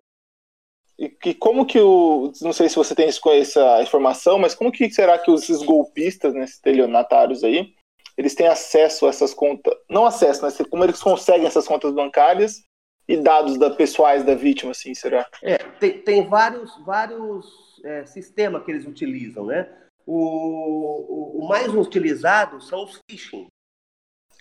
[0.99, 2.33] E, e como que o.
[2.43, 6.45] Não sei se você tem essa informação, mas como que será que esses golpistas, né,
[6.45, 7.75] esses estelionatários aí,
[8.17, 9.75] eles têm acesso a essas contas?
[9.89, 12.65] Não acesso, mas como eles conseguem essas contas bancárias
[13.09, 15.29] e dados da, pessoais da vítima, assim, será?
[15.43, 19.71] É, tem, tem vários, vários é, sistemas que eles utilizam, né?
[20.07, 23.47] O, o, o mais utilizado são os phishing,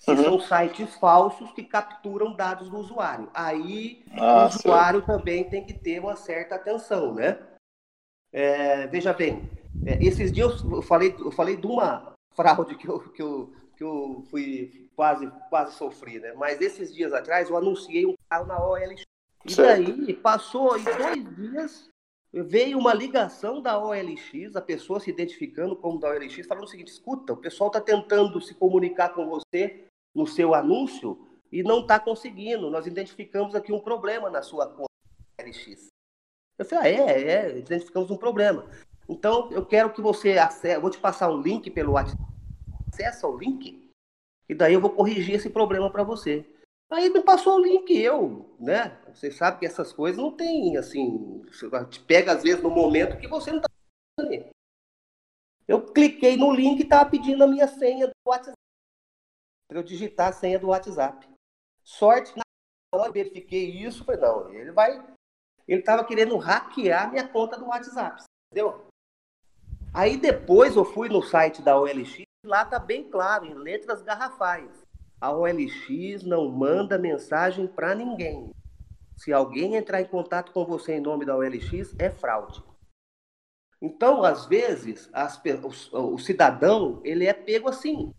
[0.03, 0.23] que Uhum.
[0.23, 3.29] são sites falsos que capturam dados do usuário.
[3.33, 7.39] Aí Ah, o usuário também tem que ter uma certa atenção, né?
[8.31, 9.49] É, veja bem,
[9.85, 13.83] é, esses dias eu falei, eu falei de uma fraude que eu, que eu, que
[13.83, 16.33] eu fui quase, quase sofri, né?
[16.33, 19.03] Mas esses dias atrás eu anunciei um carro na OLX.
[19.45, 21.89] E daí passou aí dois dias,
[22.33, 26.91] veio uma ligação da OLX, a pessoa se identificando como da OLX, falando o seguinte:
[26.91, 31.99] escuta, o pessoal está tentando se comunicar com você no seu anúncio e não está
[31.99, 32.71] conseguindo.
[32.71, 34.89] Nós identificamos aqui um problema na sua conta
[35.39, 35.88] OLX.
[36.57, 38.65] Eu falei, ah, é, é, identificamos um problema.
[39.07, 42.21] Então, eu quero que você acesse, vou te passar um link pelo WhatsApp,
[42.95, 43.91] acessa o link,
[44.47, 46.49] e daí eu vou corrigir esse problema para você.
[46.89, 49.01] Aí me passou o link, eu, né?
[49.13, 53.17] Você sabe que essas coisas não tem, assim, você te pega às vezes no momento
[53.17, 53.69] que você não está
[54.19, 54.49] ali.
[55.67, 58.55] Eu cliquei no link e estava pedindo a minha senha do WhatsApp.
[59.67, 61.27] Para eu digitar a senha do WhatsApp.
[61.84, 62.43] Sorte, na
[62.93, 65.03] hora eu verifiquei isso, foi não, ele vai.
[65.67, 68.88] Ele estava querendo hackear minha conta do WhatsApp, entendeu?
[69.91, 74.86] Aí depois eu fui no site da OLX, lá tá bem claro, em letras garrafais.
[75.19, 78.51] A OLX não manda mensagem para ninguém.
[79.17, 82.63] Se alguém entrar em contato com você em nome da OLX, é fraude.
[83.81, 85.41] Então, às vezes, as,
[85.91, 88.13] o, o, cidadão ele é pego assim.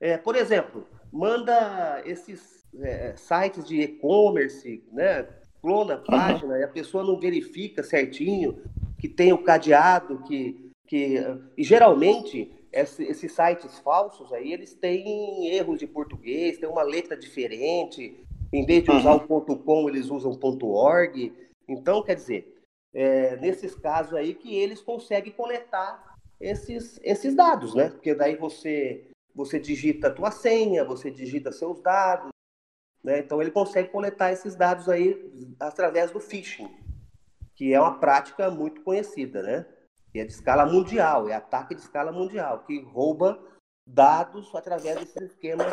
[0.00, 5.28] É, por exemplo, manda esses é, sites de e-commerce, né?
[5.60, 6.60] Clona a página uhum.
[6.60, 8.62] e a pessoa não verifica certinho
[8.98, 11.18] que tem o cadeado, que, que
[11.56, 18.24] e geralmente esses sites falsos aí eles têm erros de português, tem uma letra diferente.
[18.52, 19.16] Em vez de usar uhum.
[19.16, 21.32] o ponto .com, eles usam ponto .org.
[21.68, 22.62] Então, quer dizer,
[22.94, 27.88] é, nesses casos aí que eles conseguem coletar esses, esses dados, né?
[27.88, 32.30] Porque daí você, você digita a tua senha, você digita seus dados,
[33.02, 33.20] né?
[33.20, 36.68] Então ele consegue coletar esses dados aí através do phishing,
[37.54, 39.66] que é uma prática muito conhecida, né?
[40.12, 43.40] Que é de escala mundial, é ataque de escala mundial, que rouba
[43.86, 45.72] dados através desses esquemas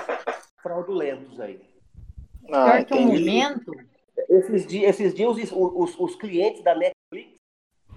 [0.61, 1.61] fraudulentos aí.
[2.51, 3.71] Ah, certo momento.
[4.29, 6.93] Esses dias, esses dias os, os, os clientes da Net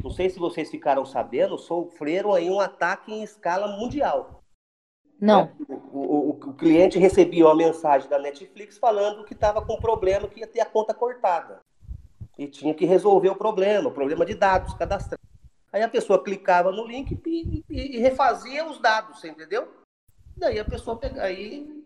[0.02, 4.42] não sei se vocês ficaram sabendo, sofreram aí um ataque em escala mundial.
[5.20, 5.52] Não.
[5.68, 10.40] O, o, o, cliente recebia uma mensagem da Netflix falando que estava com problema, que
[10.40, 11.60] ia ter a conta cortada.
[12.36, 15.20] E tinha que resolver o problema, o problema de dados cadastrais.
[15.72, 19.72] Aí a pessoa clicava no link e, e, e refazia os dados, você entendeu?
[20.36, 21.82] Daí a pessoa pega aí.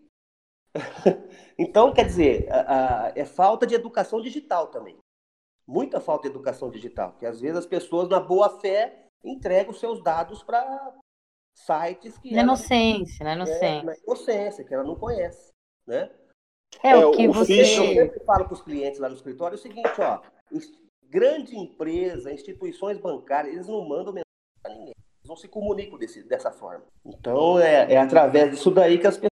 [1.57, 4.99] então, quer dizer, a, a, é falta de educação digital também
[5.67, 9.79] muita falta de educação digital, que às vezes as pessoas, na boa fé, entregam os
[9.79, 10.95] seus dados para
[11.53, 12.33] sites que.
[12.33, 13.65] Na inocência, na inocência.
[13.65, 15.51] É, na inocência, que ela não conhece,
[15.85, 16.09] né?
[16.81, 17.61] É, é o que você.
[17.61, 20.21] Eu sempre falo para os clientes lá no escritório é o seguinte, ó,
[21.09, 24.23] grande empresa, instituições bancárias, eles não mandam mensagem
[24.61, 24.93] para ninguém.
[24.97, 26.85] Eles não se comunicam desse, dessa forma.
[27.05, 29.31] Então, é, é através disso daí que as pessoas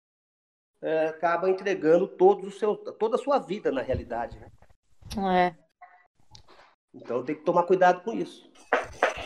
[0.81, 4.37] é, acabam entregando todo o seu, toda a sua vida, na realidade.
[4.37, 4.47] Né?
[5.17, 5.55] É.
[6.93, 8.49] Então tem que tomar cuidado com isso.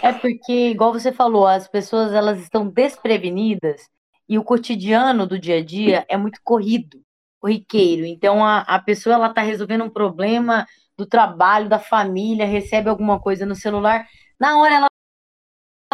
[0.01, 3.89] É porque, igual você falou, as pessoas elas estão desprevenidas
[4.29, 7.01] e o cotidiano do dia a dia é muito corrido,
[7.39, 8.05] corriqueiro.
[8.05, 10.65] Então a, a pessoa ela está resolvendo um problema
[10.97, 14.05] do trabalho, da família, recebe alguma coisa no celular,
[14.39, 14.87] na hora ela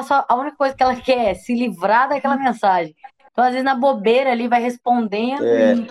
[0.01, 2.95] só, a única coisa que ela quer é se livrar daquela mensagem.
[3.31, 5.75] Então, às vezes, na bobeira ali, vai respondendo é.
[5.75, 5.87] e,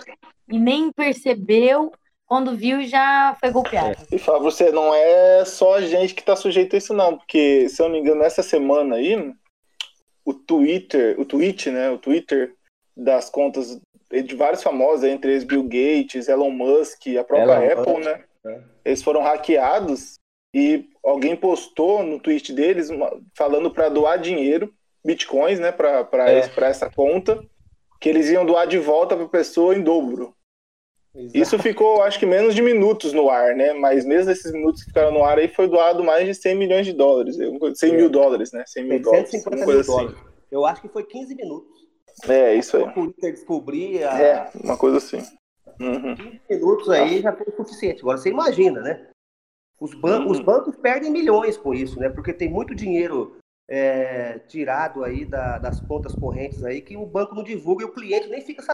[0.55, 1.91] e nem percebeu
[2.25, 3.97] quando viu já foi golpeado.
[4.11, 7.67] E fala, você não é só a gente que está sujeito a isso, não, porque,
[7.69, 9.33] se eu não me engano, essa semana aí,
[10.25, 11.89] o Twitter, o tweet, né?
[11.89, 12.55] O Twitter
[12.95, 17.93] das contas de vários famosos, entre eles Bill Gates, Elon Musk, a própria Elon Apple,
[17.93, 18.05] Musk.
[18.05, 18.23] né?
[18.45, 18.61] É.
[18.85, 20.19] Eles foram hackeados
[20.53, 22.89] e alguém postou no tweet deles
[23.35, 26.49] falando para doar dinheiro, bitcoins, né, para é.
[26.61, 27.43] essa conta,
[27.99, 30.35] que eles iam doar de volta para a pessoa em dobro.
[31.15, 31.37] Exato.
[31.37, 33.71] Isso ficou, acho que, menos de minutos no ar, né?
[33.73, 36.85] Mas mesmo esses minutos que ficaram no ar aí, foi doado mais de 100 milhões
[36.87, 37.37] de dólares.
[37.37, 37.95] 100 é.
[37.95, 38.63] mil dólares, né?
[38.65, 39.31] 100 mil dólares.
[39.31, 39.91] mil assim.
[39.91, 40.17] dólares.
[40.51, 41.71] Eu acho que foi 15 minutos.
[42.27, 42.83] É, isso aí.
[42.83, 44.21] O Twitter descobrir a...
[44.21, 45.21] É, uma coisa assim.
[45.79, 46.15] Uhum.
[46.15, 48.01] 15 minutos aí já foi o suficiente.
[48.01, 49.07] Agora, você imagina, né?
[49.79, 50.31] Os, ban uhum.
[50.31, 52.09] os bancos perdem milhões com isso, né?
[52.09, 57.35] Porque tem muito dinheiro é, tirado aí da, das contas correntes aí que o banco
[57.35, 58.73] não divulga e o cliente nem fica sabendo.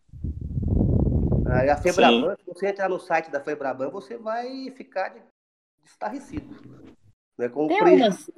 [1.49, 5.21] A Febraban, se você entrar no site da Febraban, você vai ficar de,
[5.83, 6.55] estarrecido.
[7.37, 7.49] Né?
[7.49, 8.33] Com o, preju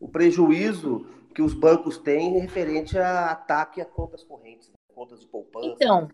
[0.00, 4.74] o, prejuízo que os bancos têm referente a ataque a contas correntes, né?
[4.92, 5.68] contas de poupança.
[5.68, 6.08] Então,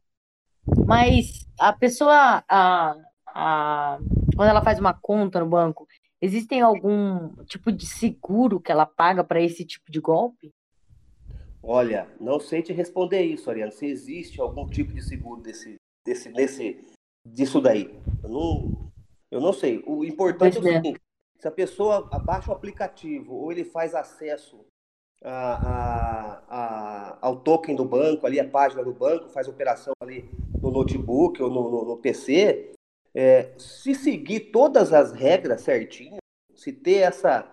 [0.87, 2.96] mas a pessoa, a,
[3.29, 3.98] a,
[4.37, 5.87] quando ela faz uma conta no banco,
[6.20, 10.50] existem algum tipo de seguro que ela paga para esse tipo de golpe?
[11.62, 13.72] Olha, não sei te responder isso, Ariane.
[13.72, 16.85] Se existe algum tipo de seguro desse, desse, desse,
[17.27, 17.98] disso daí.
[18.22, 18.92] Eu não,
[19.31, 19.83] eu não sei.
[19.87, 21.00] O importante é o seguinte:
[21.38, 24.64] se a pessoa abaixa o aplicativo ou ele faz acesso
[25.22, 30.29] a, a, a, ao token do banco, ali a página do banco, faz operação ali
[30.64, 32.72] no notebook ou no, no, no PC,
[33.14, 36.16] é, se seguir todas as regras certinho,
[36.55, 37.46] se ter essa,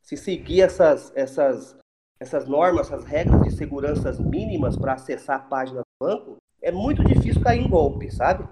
[0.00, 1.76] se seguir essas, essas,
[2.20, 7.02] essas normas, essas regras de segurança mínimas para acessar a página do banco, é muito
[7.04, 8.48] difícil cair em golpe, sabe?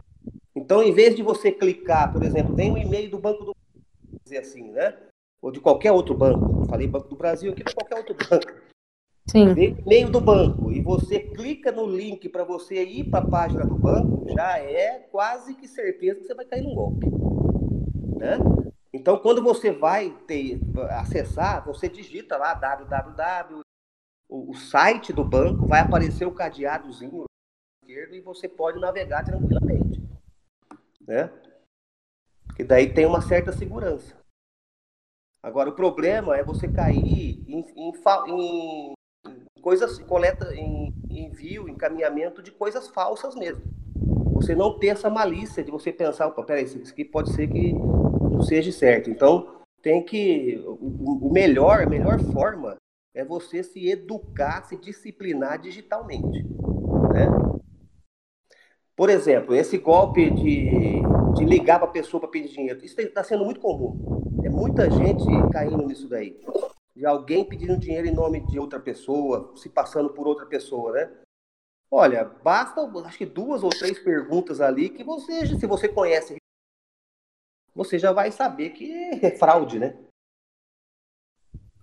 [0.55, 3.57] Então, em vez de você clicar, por exemplo, vem um e-mail do Banco do
[4.25, 4.97] dizer assim, né?
[5.41, 6.67] Ou de qualquer outro banco.
[6.67, 8.60] falei Banco do Brasil aqui, de qualquer outro banco.
[9.27, 9.51] Sim.
[9.51, 13.77] e-mail do banco e você clica no link para você ir para a página do
[13.77, 17.07] banco, já é quase que certeza que você vai cair num golpe.
[18.17, 18.39] Né?
[18.93, 23.61] Então, quando você vai ter, acessar, você digita lá www,
[24.29, 27.25] o, o site do banco, vai aparecer o cadeadozinho
[27.83, 30.01] esquerdo e você pode navegar tranquilamente.
[31.01, 31.31] Né?
[32.57, 34.17] Que daí tem uma certa segurança.
[35.43, 38.95] Agora, o problema é você cair em, em, em
[39.61, 43.63] coisas, coleta, em envio, encaminhamento de coisas falsas mesmo.
[44.33, 47.73] Você não ter essa malícia de você pensar, opa, peraí, isso aqui pode ser que
[47.73, 49.11] não seja certo.
[49.11, 50.63] Então, tem que.
[50.67, 52.77] O, melhor, a melhor forma
[53.15, 56.43] é você se educar, se disciplinar digitalmente.
[57.13, 57.29] Né?
[58.97, 61.03] Por exemplo, esse golpe de,
[61.35, 64.23] de ligar para a pessoa para pedir dinheiro, isso está sendo muito comum.
[64.45, 66.37] É muita gente caindo nisso daí
[67.01, 71.11] de alguém pedindo dinheiro em nome de outra pessoa, se passando por outra pessoa, né?
[71.91, 76.37] Olha, basta, acho que duas ou três perguntas ali que você, se você conhece,
[77.75, 78.93] você já vai saber que
[79.25, 79.97] é fraude, né?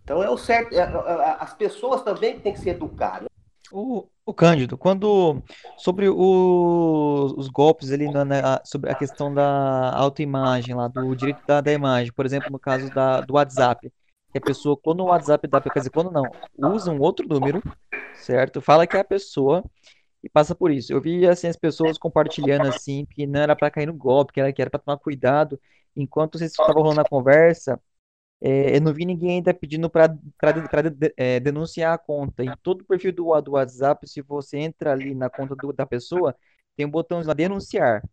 [0.03, 0.75] Então é o certo.
[0.75, 3.23] É, é, é, as pessoas também têm que se educar.
[3.23, 3.27] Né?
[3.71, 5.41] O, o Cândido, quando
[5.79, 11.43] sobre o, os golpes ali na, na, sobre a questão da autoimagem lá, do direito
[11.47, 13.91] da, da imagem, por exemplo, no caso da, do WhatsApp
[14.39, 16.23] que a pessoa, quando o WhatsApp dá, quer dizer, quando não,
[16.73, 17.61] usa um outro número,
[18.15, 18.61] certo?
[18.61, 19.63] Fala que é a pessoa
[20.23, 20.93] e passa por isso.
[20.93, 24.39] Eu vi, assim, as pessoas compartilhando, assim, que não era para cair no golpe, que
[24.39, 25.59] era, que era para tomar cuidado.
[25.95, 27.79] Enquanto vocês estavam rolando a conversa,
[28.41, 30.15] é, eu não vi ninguém ainda pedindo para
[31.15, 32.43] é, denunciar a conta.
[32.43, 35.85] Em todo o perfil do, do WhatsApp, se você entra ali na conta do, da
[35.85, 36.35] pessoa,
[36.75, 38.03] tem um botão lá, denunciar.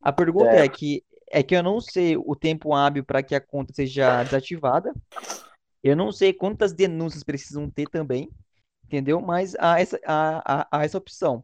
[0.00, 0.64] A pergunta é.
[0.64, 4.22] é que é que eu não sei o tempo hábil para que a conta seja
[4.24, 4.92] desativada.
[5.82, 8.30] Eu não sei quantas denúncias precisam ter também,
[8.84, 9.20] entendeu?
[9.20, 11.42] Mas há essa, há, há, há essa opção.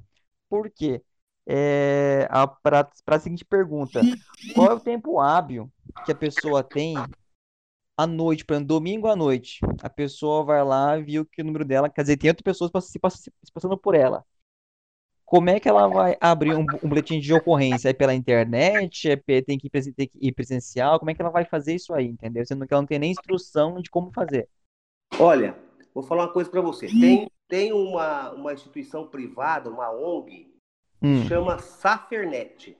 [0.48, 1.02] Por quê?
[1.46, 2.28] É,
[2.62, 4.00] para a seguinte pergunta:
[4.54, 5.70] qual é o tempo hábil
[6.04, 6.94] que a pessoa tem
[7.96, 9.60] à noite, para domingo à noite?
[9.82, 12.98] A pessoa vai lá, viu que o número dela, quer dizer, tem outras pessoas se
[13.52, 14.24] passando por ela
[15.26, 17.88] como é que ela vai abrir um, um boletim de ocorrência?
[17.88, 19.10] É pela internet?
[19.10, 21.00] É, tem, que, tem que ir presencial?
[21.00, 22.46] Como é que ela vai fazer isso aí, entendeu?
[22.46, 24.48] Sendo que ela não tem nem instrução de como fazer.
[25.18, 25.58] Olha,
[25.92, 26.86] vou falar uma coisa para você.
[26.86, 30.54] Tem, tem uma, uma instituição privada, uma ONG,
[31.02, 31.24] hum.
[31.26, 32.78] chama Safernet.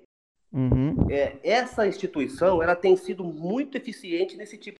[0.50, 0.96] Uhum.
[1.08, 4.78] É, essa instituição ela tem sido muito eficiente nesse tipo.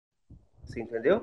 [0.65, 1.23] Você entendeu?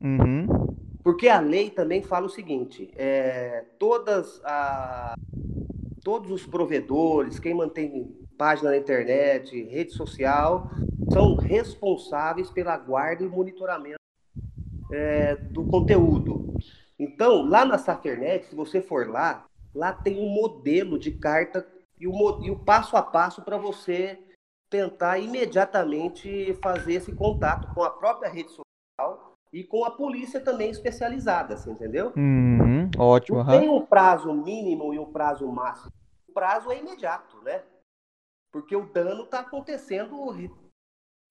[0.00, 0.71] Uhum.
[1.02, 5.14] Porque a lei também fala o seguinte: é, todas a,
[6.02, 10.70] todos os provedores, quem mantém página na internet, rede social,
[11.12, 13.98] são responsáveis pela guarda e monitoramento
[14.92, 16.54] é, do conteúdo.
[16.98, 21.66] Então, lá na Safernet, se você for lá, lá tem um modelo de carta
[21.98, 24.18] e o, e o passo a passo para você
[24.70, 30.70] tentar imediatamente fazer esse contato com a própria rede social e com a polícia também
[30.70, 32.12] especializada, assim, entendeu?
[32.16, 33.44] Uhum, ótimo.
[33.44, 33.60] Não uhum.
[33.60, 35.92] tem um prazo mínimo e um prazo máximo.
[36.26, 37.62] O prazo é imediato, né?
[38.50, 40.32] Porque o dano está acontecendo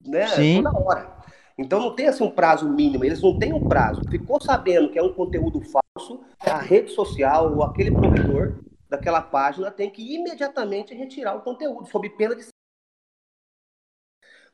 [0.06, 0.62] né, Sim.
[0.62, 1.16] toda hora.
[1.58, 4.02] Então não tem assim um prazo mínimo, eles não têm um prazo.
[4.08, 9.70] Ficou sabendo que é um conteúdo falso, a rede social ou aquele provedor daquela página
[9.70, 12.46] tem que imediatamente retirar o conteúdo, sob pena de.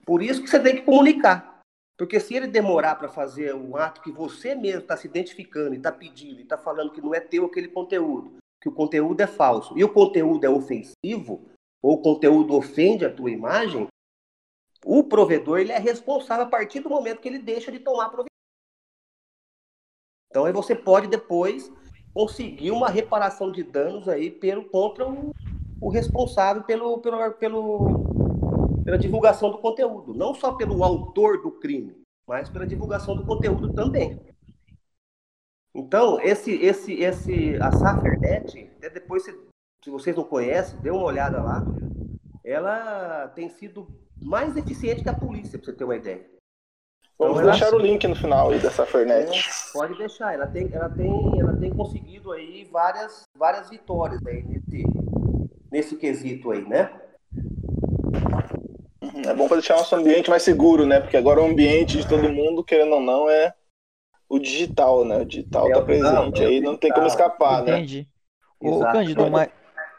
[0.06, 1.57] Por isso que você tem que comunicar.
[1.98, 5.78] Porque se ele demorar para fazer um ato que você mesmo está se identificando e
[5.78, 9.26] está pedindo, e está falando que não é teu aquele conteúdo, que o conteúdo é
[9.26, 11.50] falso, e o conteúdo é ofensivo,
[11.82, 13.88] ou o conteúdo ofende a tua imagem,
[14.84, 18.28] o provedor ele é responsável a partir do momento que ele deixa de tomar providência.
[20.30, 21.68] Então aí você pode depois
[22.14, 25.32] conseguir uma reparação de danos aí pelo, contra o,
[25.80, 28.17] o responsável pelo, pelo, pelo,
[28.88, 31.94] pela divulgação do conteúdo, não só pelo autor do crime,
[32.26, 34.18] mas pela divulgação do conteúdo também.
[35.74, 39.38] Então, esse, esse, esse, a Safernet, até depois, se,
[39.84, 41.66] se vocês não conhecem, dê uma olhada lá.
[42.42, 43.86] Ela tem sido
[44.22, 46.24] mais eficiente que a polícia, para você ter uma ideia.
[47.18, 47.76] Vamos então, deixar ela...
[47.76, 49.38] o link no final aí da Safernet.
[49.38, 54.42] É, pode deixar, ela tem, ela tem, ela tem conseguido aí várias, várias vitórias aí
[54.44, 54.82] nesse,
[55.70, 57.07] nesse quesito aí, né?
[59.24, 61.00] É bom para deixar nosso ambiente mais seguro, né?
[61.00, 63.52] Porque agora o ambiente de todo mundo, querendo ou não, é
[64.28, 65.18] o digital, né?
[65.18, 67.78] O digital é, tá presente, não, é aí não tem como escapar, né?
[67.78, 68.08] Entendi.
[68.60, 69.50] Ô, Cândido, mas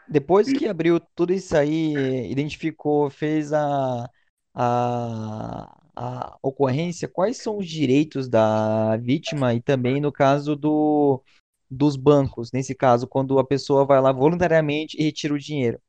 [0.08, 4.08] depois que abriu tudo isso aí, identificou, fez a,
[4.54, 11.22] a, a ocorrência, quais são os direitos da vítima e também no caso do,
[11.70, 15.80] dos bancos, nesse caso, quando a pessoa vai lá voluntariamente e retira o dinheiro?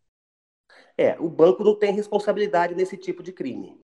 [0.98, 3.80] É, o banco não tem responsabilidade nesse tipo de crime.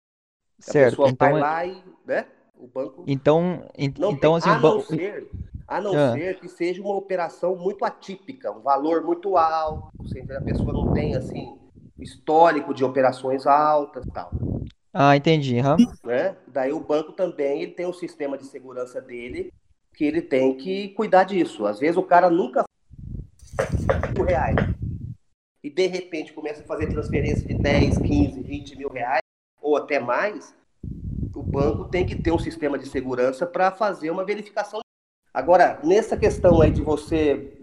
[0.61, 2.25] A Certo, pessoa então, vai é- lá e, né?
[2.55, 5.31] O banco então, en- não então tem, assim, a o não ser,
[5.67, 6.13] a não Ah.
[6.13, 10.91] ser que seja uma operação muito atípica, um valor muito alto, seja, a pessoa não
[10.93, 11.57] tem assim
[11.99, 14.31] histórico de operações altas, e tal,
[14.93, 15.77] ah, entendi, aham.
[16.03, 16.35] né?
[16.47, 19.51] Daí o banco também ele tem um sistema de segurança dele
[19.93, 21.65] que ele tem que cuidar disso.
[21.65, 22.63] Às vezes o cara nunca
[24.25, 24.55] reais
[25.67, 29.19] e de repente começa a fazer transferência de 10, 15, 20 mil reais
[29.61, 30.55] ou até mais,
[31.35, 34.79] o banco tem que ter um sistema de segurança para fazer uma verificação.
[35.33, 37.53] Agora, nessa questão aí de você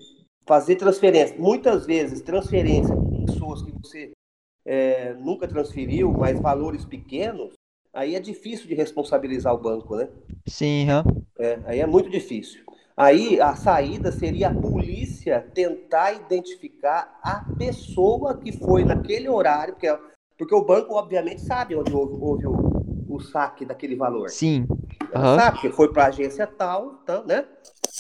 [0.46, 4.12] fazer transferência, muitas vezes transferência de pessoas que você
[4.66, 7.54] é, nunca transferiu, mas valores pequenos,
[7.90, 10.10] aí é difícil de responsabilizar o banco, né?
[10.46, 11.04] Sim, aham.
[11.38, 12.62] É, aí é muito difícil.
[12.96, 19.98] Aí a saída seria a polícia tentar identificar a pessoa que foi naquele horário, porque,
[20.38, 24.28] porque o banco, obviamente, sabe onde houve, houve o, o saque daquele valor.
[24.30, 24.66] Sim,
[25.12, 25.36] aham.
[25.36, 27.44] sabe que foi para a agência tal, então, né?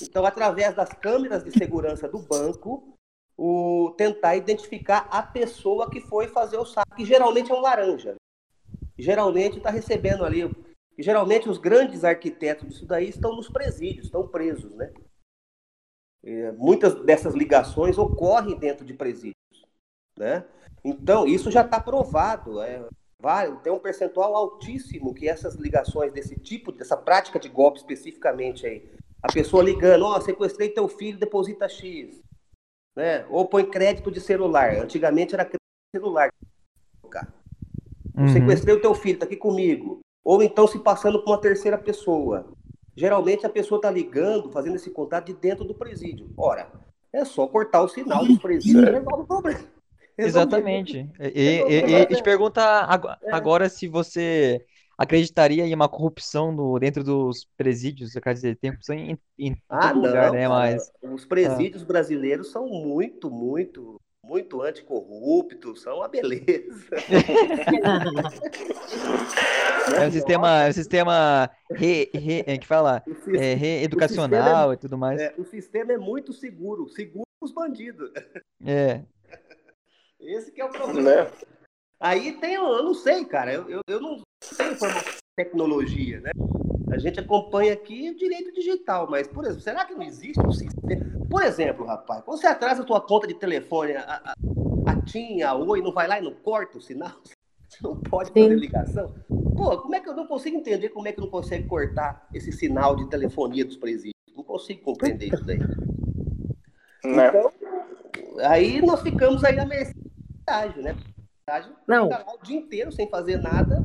[0.00, 2.96] Então, através das câmeras de segurança do banco,
[3.36, 8.14] o, tentar identificar a pessoa que foi fazer o saque, que geralmente é um laranja.
[8.96, 10.48] Geralmente está recebendo ali.
[10.96, 14.92] E Geralmente os grandes arquitetos disso daí estão nos presídios, estão presos, né?
[16.22, 19.34] É, muitas dessas ligações ocorrem dentro de presídios,
[20.18, 20.44] né?
[20.82, 22.60] Então, isso já está provado.
[22.62, 22.86] É,
[23.20, 28.66] vai, tem um percentual altíssimo que essas ligações desse tipo, dessa prática de golpe especificamente
[28.66, 28.88] aí,
[29.22, 32.20] a pessoa ligando, ó, sequestrei teu filho, deposita X,
[32.96, 33.26] né?
[33.28, 34.76] Ou põe crédito de celular.
[34.76, 35.60] Antigamente era crédito
[35.94, 36.30] de celular.
[38.16, 38.28] Eu Uhum.
[38.28, 40.00] sequestrei o teu filho, tá aqui comigo.
[40.24, 42.46] Ou então se passando por uma terceira pessoa.
[42.96, 46.30] Geralmente a pessoa tá ligando, fazendo esse contato de dentro do presídio.
[46.36, 46.70] Ora,
[47.12, 49.60] é só cortar o sinal dos presídios e resolve o problema.
[50.16, 51.10] Exatamente.
[51.20, 52.60] E, e, e, te pergunta
[53.22, 53.34] É.
[53.34, 54.64] agora se você
[54.96, 59.88] acreditaria em uma corrupção do, dentro dos presídios, quer dizer, tem corrupção em, em Ah,
[59.88, 60.48] todo não, lugar, né?
[60.48, 66.88] Mas Os presídios brasileiros são muito, muito, muito anticorruptos, são uma beleza.
[70.00, 73.02] é um sistema, é um sistema re, re- é, que fala,
[73.38, 75.20] é, reeducacional e tudo mais.
[75.20, 78.10] é, o sistema é muito seguro, seguro os bandidos.
[78.64, 79.02] É,
[80.18, 81.24] Esse que é o problema.
[81.24, 81.30] Né?
[82.00, 86.30] Aí tem, eu não sei, cara, eu, eu, eu não sei informação de tecnologia, né?
[86.94, 90.52] A gente acompanha aqui o direito digital, mas, por exemplo, será que não existe um
[90.52, 91.04] sistema?
[91.28, 94.34] Por exemplo, rapaz, quando você atrasa a tua conta de telefone, a, a,
[94.86, 97.10] a TIM, a Oi, não vai lá e não corta o sinal?
[97.68, 98.44] Você não pode Sim.
[98.44, 99.12] fazer ligação?
[99.56, 102.52] Pô, como é que eu não consigo entender como é que não consegue cortar esse
[102.52, 104.14] sinal de telefonia dos presídios?
[104.36, 105.58] Não consigo compreender isso daí.
[105.58, 107.28] Né?
[107.28, 107.52] Então,
[108.40, 109.92] aí nós ficamos aí na mercê
[110.76, 110.96] né?
[111.86, 112.08] Não.
[112.08, 113.84] o dia inteiro sem fazer nada.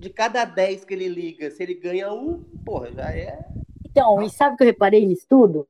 [0.00, 3.38] De cada 10 que ele liga, se ele ganha um, porra, já é.
[3.84, 5.68] Então, e sabe o que eu reparei nisso tudo?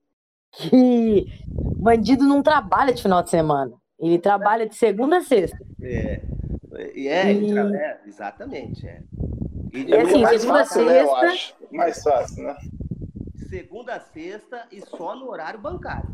[0.52, 1.26] Que
[1.76, 3.72] bandido não trabalha de final de semana.
[3.98, 5.58] Ele trabalha de segunda a sexta.
[5.82, 6.20] É,
[6.94, 8.86] e é, E- é, exatamente.
[8.86, 9.02] É.
[9.72, 11.54] E de E assim, mais segunda a fácil, né, eu sexta- acho.
[11.72, 12.56] Mais fácil, né?
[13.48, 16.08] segunda a sexta e só no horário bancário.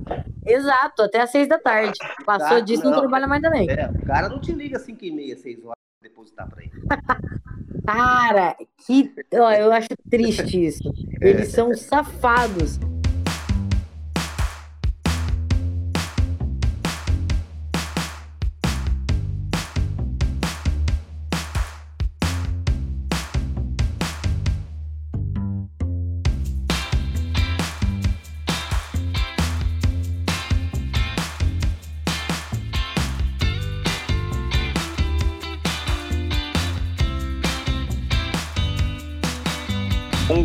[0.47, 1.99] Exato, até às seis da tarde.
[2.25, 3.01] Passou Tá, disso, não, não.
[3.01, 3.69] trabalha mais também.
[3.71, 5.77] É, o cara não te liga 5 e meia, 6 horas
[6.17, 6.73] depositar pra ele.
[7.87, 9.13] Cara, que.
[9.35, 10.93] ó, eu acho triste isso.
[11.21, 12.81] Eles são safados.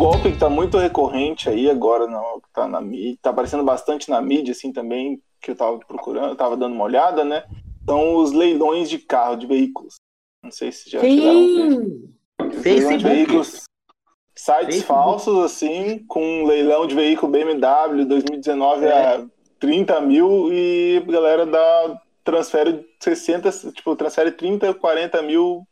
[0.01, 4.19] Golpe que tá muito recorrente aí agora, não, tá na mídia, tá aparecendo bastante na
[4.19, 7.43] mídia, assim, também, que eu tava procurando, eu tava dando uma olhada, né?
[7.85, 9.97] São os leilões de carro, de veículos.
[10.43, 11.33] Não sei se já chegaram.
[11.33, 12.13] Sim!
[12.49, 13.03] De Facebook.
[13.03, 13.61] veículos.
[14.35, 14.87] Sites Facebook.
[14.87, 19.23] falsos, assim, com um leilão de veículo BMW 2019 a
[19.59, 25.63] 30 mil e a galera dá, transfere 60, tipo, transfere 30, 40 mil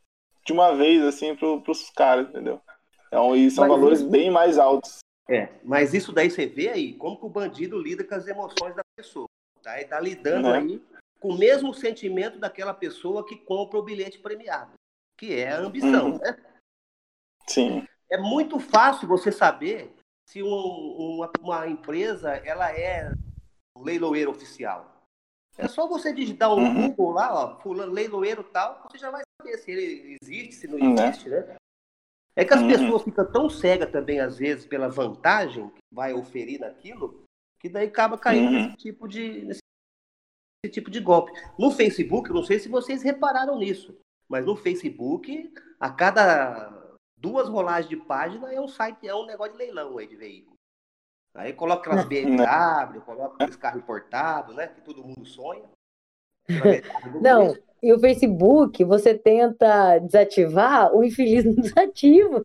[0.46, 2.62] de uma vez, assim, pro, pros caras, entendeu?
[3.10, 5.00] Então, e são Mas valores bem mais altos.
[5.28, 8.76] É, mas isso daí você vê aí, como que o bandido lida com as emoções
[8.76, 9.28] da pessoa.
[9.62, 9.78] Tá?
[9.80, 10.58] Ele tá lidando Né?
[10.58, 10.82] aí
[11.20, 14.72] com o mesmo sentimento daquela pessoa que compra o bilhete premiado,
[15.18, 16.18] que é a ambição, Uhum.
[16.18, 16.38] né?
[17.48, 17.86] Sim.
[18.12, 19.94] é muito fácil você saber
[20.28, 23.12] se um, uma, uma empresa ela é
[23.76, 25.04] um leiloeiro oficial.
[25.58, 26.88] É só você digitar um uhum.
[26.90, 30.78] Google lá, ó, fulano, leiloeiro tal, você já vai saber se ele existe, se não
[30.94, 31.10] né?
[31.10, 31.56] existe, né?
[32.40, 32.70] É que as uhum.
[32.70, 37.26] pessoas ficam tão cegas também, às vezes, pela vantagem que vai oferir naquilo,
[37.60, 38.64] que daí acaba caindo uhum.
[38.68, 39.62] nesse tipo de nesse,
[40.72, 41.34] tipo de golpe.
[41.60, 43.94] No Facebook, não sei se vocês repararam nisso,
[44.30, 49.52] mas no Facebook, a cada duas rolagens de página é um site, é um negócio
[49.52, 50.56] de leilão aí de veículo.
[51.36, 54.68] Aí coloca aquelas BMW, coloca aqueles carros importados, né?
[54.68, 55.70] Que todo mundo sonha.
[57.22, 62.44] Não, e o Facebook, você tenta desativar, o infeliz não desativa.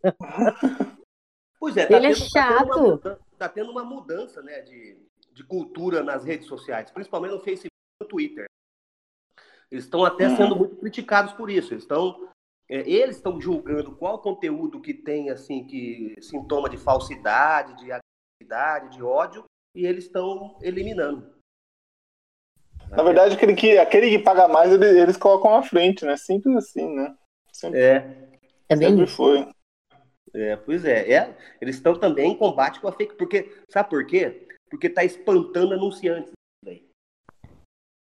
[1.59, 2.67] Pois é, tá ele é tendo, é chato.
[2.67, 4.97] Tá tendo, uma, tá tendo uma mudança, né, de,
[5.33, 8.45] de cultura nas redes sociais, principalmente no Facebook e no Twitter.
[9.71, 10.59] Eles estão até sendo uhum.
[10.59, 11.73] muito criticados por isso.
[11.73, 12.29] Eles estão
[12.69, 18.97] é, eles estão julgando qual conteúdo que tem assim que sintoma de falsidade, de agressividade,
[18.97, 19.43] de ódio,
[19.75, 21.33] e eles estão eliminando.
[22.89, 26.15] Na verdade, aquele que, aquele que paga mais, eles, eles colocam à frente, né?
[26.17, 27.15] Simples assim, né?
[27.51, 28.29] Sempre, é.
[28.69, 29.47] É bem sempre foi.
[30.33, 31.11] É, pois é.
[31.13, 34.47] é eles estão também em combate com a fake, porque sabe por quê?
[34.69, 36.31] Porque está espantando anunciantes.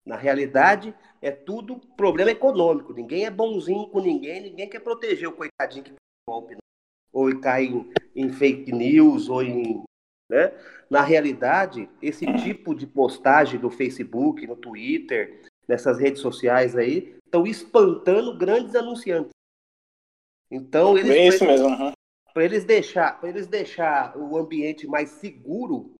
[0.04, 2.92] Na realidade, é tudo problema econômico.
[2.92, 5.92] Ninguém é bonzinho com ninguém, ninguém quer proteger o coitadinho que
[6.28, 6.56] golpe,
[7.12, 9.84] ou cai em, em, fake news, ou em.
[10.32, 10.50] Né?
[10.88, 17.46] Na realidade, esse tipo de postagem no Facebook, no Twitter, nessas redes sociais aí, estão
[17.46, 19.30] espantando grandes anunciantes.
[20.50, 21.12] Então, eles.
[21.12, 21.68] Bem isso mesmo.
[21.68, 21.92] Uhum.
[22.32, 25.92] Para eles deixar, para eles deixar o ambiente mais seguro,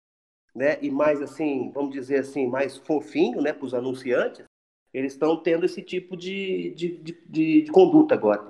[0.55, 4.47] né, e mais assim, vamos dizer assim, mais fofinho, né, para os anunciantes,
[4.95, 8.43] eles estão tendo esse tipo de, de, de, de, de conduta agora.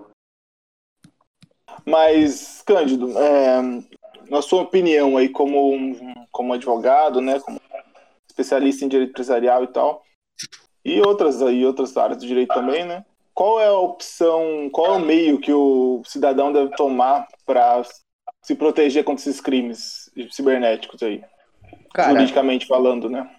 [1.85, 3.61] Mas, Cândido, é,
[4.29, 5.97] na sua opinião aí, como,
[6.31, 7.61] como advogado, né, como
[8.29, 10.03] especialista em direito empresarial e tal,
[10.85, 13.05] e outras aí, outras áreas do direito também, né?
[13.35, 17.83] Qual é a opção, qual é o meio que o cidadão deve tomar para
[18.43, 21.25] se proteger contra esses crimes cibernéticos aí?
[21.95, 23.31] Cara, juridicamente falando, né?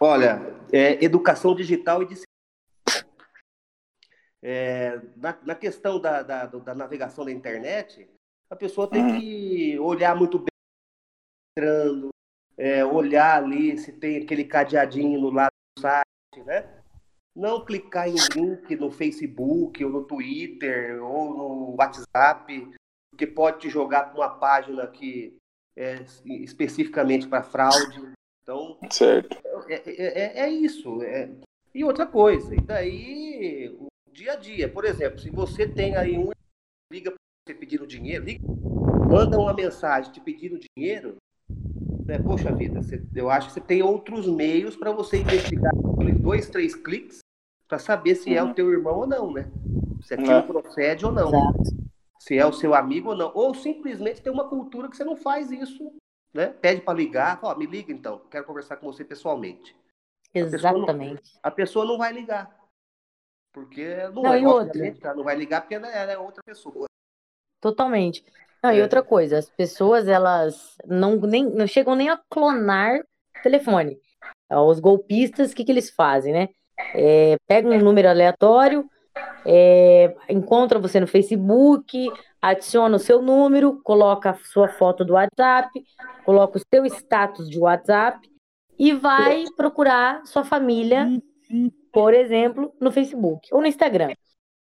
[0.00, 0.40] Olha,
[0.72, 2.30] é educação digital e disciplina.
[4.42, 8.08] É, na, na, questão da, da, da, navegação da internet,
[8.50, 9.20] a pessoa tem uhum.
[9.20, 10.48] que olhar muito bem,
[11.56, 12.08] entrando,
[12.58, 16.68] é, olhar ali se tem aquele cadeadinho no lado do site, né?
[17.34, 22.70] Não clicar em link no Facebook, ou no Twitter, ou no WhatsApp,
[23.16, 25.36] que pode te jogar para uma página que
[25.76, 28.12] é especificamente para fraude.
[28.42, 29.38] Então, certo.
[29.68, 31.00] É, é, é, é isso.
[31.02, 31.30] É.
[31.72, 33.78] E outra coisa, e daí
[34.12, 34.68] dia a dia.
[34.68, 36.30] Por exemplo, se você tem aí um
[36.92, 37.14] liga
[37.50, 38.46] você pedindo dinheiro, liga,
[39.08, 41.16] manda uma mensagem te pedindo dinheiro,
[42.04, 42.18] né?
[42.18, 45.72] poxa vida, você, eu acho que você tem outros meios para você investigar
[46.20, 47.18] dois, três cliques
[47.68, 48.54] para saber se é o uhum.
[48.54, 49.50] teu irmão ou não, né?
[50.02, 50.46] Se aquilo não.
[50.46, 51.28] procede ou não.
[51.28, 51.80] Exato.
[52.18, 53.30] Se é o seu amigo ou não.
[53.34, 55.92] Ou simplesmente tem uma cultura que você não faz isso,
[56.34, 56.48] né?
[56.48, 59.76] Pede para ligar, fala, me liga então, quero conversar com você pessoalmente.
[60.34, 60.58] Exatamente.
[60.62, 62.60] A pessoa não, a pessoa não vai ligar.
[63.52, 66.89] Porque não, não é, ela não vai ligar porque ela é outra pessoa.
[67.60, 68.24] Totalmente.
[68.62, 68.78] Não, é.
[68.78, 73.00] E outra coisa, as pessoas, elas não, nem, não chegam nem a clonar
[73.42, 73.98] telefone.
[74.50, 76.48] Os golpistas, o que, que eles fazem, né?
[76.94, 78.88] É, pega um número aleatório,
[79.44, 85.70] é, encontra você no Facebook, adiciona o seu número, coloca a sua foto do WhatsApp,
[86.24, 88.28] coloca o seu status de WhatsApp
[88.78, 91.06] e vai procurar sua família
[91.92, 94.14] por exemplo, no Facebook ou no Instagram.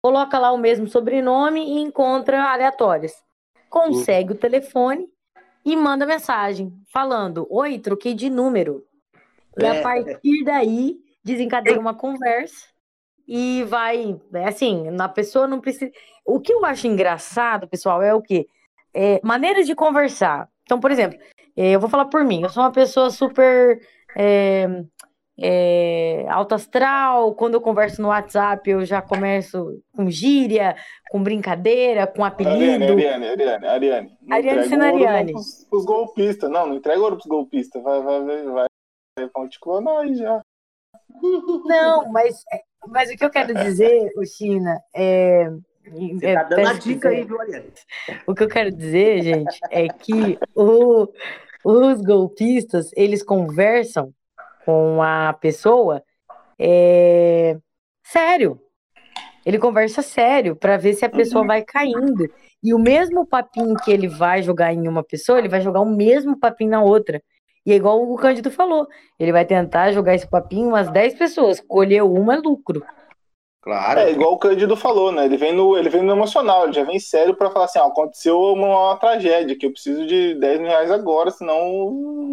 [0.04, 3.14] Coloca lá o mesmo sobrenome e encontra aleatórias.
[3.70, 5.08] Consegue o telefone
[5.64, 8.86] e manda mensagem falando: Oi, troquei de número.
[9.58, 9.82] E a é.
[9.82, 12.68] partir daí desencadeia uma conversa
[13.26, 14.20] e vai.
[14.34, 15.90] É assim, a pessoa não precisa.
[16.26, 18.46] O que eu acho engraçado, pessoal, é o quê?
[18.94, 20.50] É, maneiras de conversar.
[20.64, 21.18] Então, por exemplo,
[21.56, 23.82] é, eu vou falar por mim, eu sou uma pessoa super.
[24.18, 24.68] É,
[25.38, 27.34] é, alto astral.
[27.36, 30.76] Quando eu converso no WhatsApp, eu já começo com gíria,
[31.10, 32.56] com brincadeira, com apelido.
[32.56, 34.18] Ariane, Ariane, Ariane, Ariane.
[34.22, 35.32] Não Ariane Ariane.
[35.32, 36.50] Pros, pros golpistas.
[36.50, 37.82] Não, não entrega ouro pros golpistas.
[37.82, 38.68] Vai, vai, vai, vai.
[39.36, 40.42] Vão te clonar aí já.
[41.66, 42.44] Não, mas,
[42.88, 45.50] mas o que eu quero dizer, o China, é.
[45.86, 47.74] Você é, tá dando a dica aí, viu, Ariane?
[48.26, 51.10] O que eu quero dizer, gente, é que o,
[51.64, 54.14] os golpistas, eles conversam
[54.66, 56.04] com a pessoa
[56.60, 57.58] é
[58.04, 58.60] sério.
[59.46, 62.30] Ele conversa sério para ver se a pessoa vai caindo.
[62.64, 65.86] E o mesmo papinho que ele vai jogar em uma pessoa, ele vai jogar o
[65.86, 67.22] mesmo papinho na outra.
[67.66, 68.88] E é igual o Cândido falou,
[69.18, 72.84] ele vai tentar jogar esse papinho umas 10 pessoas, colher uma é lucro.
[73.64, 74.02] Claro.
[74.02, 75.24] É igual o Cândido falou, né?
[75.24, 77.88] Ele vem no, ele vem no emocional, ele já vem sério para falar assim: ó,
[77.88, 81.56] aconteceu uma, uma, tragédia, que eu preciso de 10 mil reais agora, senão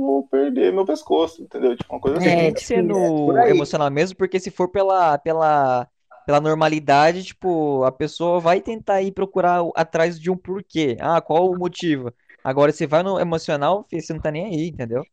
[0.00, 1.76] vou perder meu pescoço, entendeu?
[1.76, 2.28] Tipo, uma coisa assim.
[2.28, 5.86] É, tem que ser no é emocional mesmo, porque se for pela, pela,
[6.26, 10.96] pela normalidade, tipo, a pessoa vai tentar ir procurar atrás de um porquê.
[10.98, 12.12] Ah, qual o motivo?
[12.42, 15.04] Agora, se vai no emocional, você não tá nem aí, entendeu?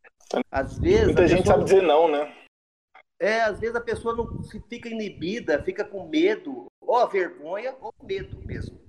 [0.52, 1.06] Às vezes.
[1.06, 2.28] Muita gente sabe dizer não, né?
[3.20, 7.76] É, às vezes a pessoa não se fica inibida, fica com medo, ou a vergonha,
[7.82, 8.80] ou medo mesmo.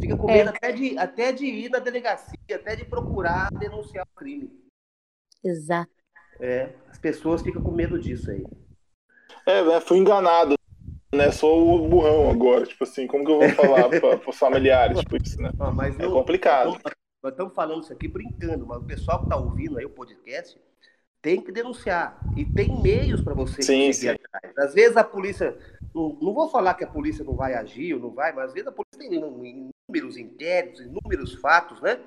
[0.00, 0.38] Fica com é.
[0.38, 4.50] medo até, de, até de ir na delegacia, até de procurar denunciar o crime.
[5.44, 5.92] Exato.
[6.40, 8.44] É, as pessoas ficam com medo disso aí.
[9.46, 10.54] É, né, fui enganado,
[11.14, 11.30] né?
[11.30, 15.16] Sou o burrão agora, tipo assim, como que eu vou falar para os familiares, tipo
[15.16, 15.50] isso, né?
[15.60, 16.78] Ah, mas é complicado.
[17.22, 20.58] Nós estamos falando isso aqui brincando, mas o pessoal que está ouvindo aí o podcast
[21.24, 22.20] tem que denunciar.
[22.36, 24.10] E tem meios para você sim, sim.
[24.10, 24.58] atrás.
[24.58, 25.56] Às vezes a polícia.
[25.94, 28.52] Não, não, vou falar que a polícia não vai agir ou não vai, mas às
[28.52, 31.98] vezes a polícia tem inúmeros inquéritos, inúmeros fatos, né?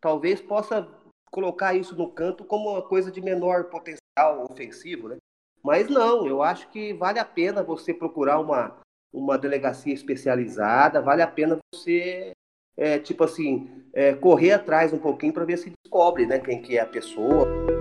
[0.00, 0.86] Talvez possa
[1.30, 5.16] colocar isso no canto como uma coisa de menor potencial ofensivo, né?
[5.64, 8.76] Mas não, eu acho que vale a pena você procurar uma,
[9.12, 12.32] uma delegacia especializada, vale a pena você,
[12.76, 16.76] é, tipo assim, é, correr atrás um pouquinho para ver se descobre, né, quem que
[16.76, 17.77] é a pessoa.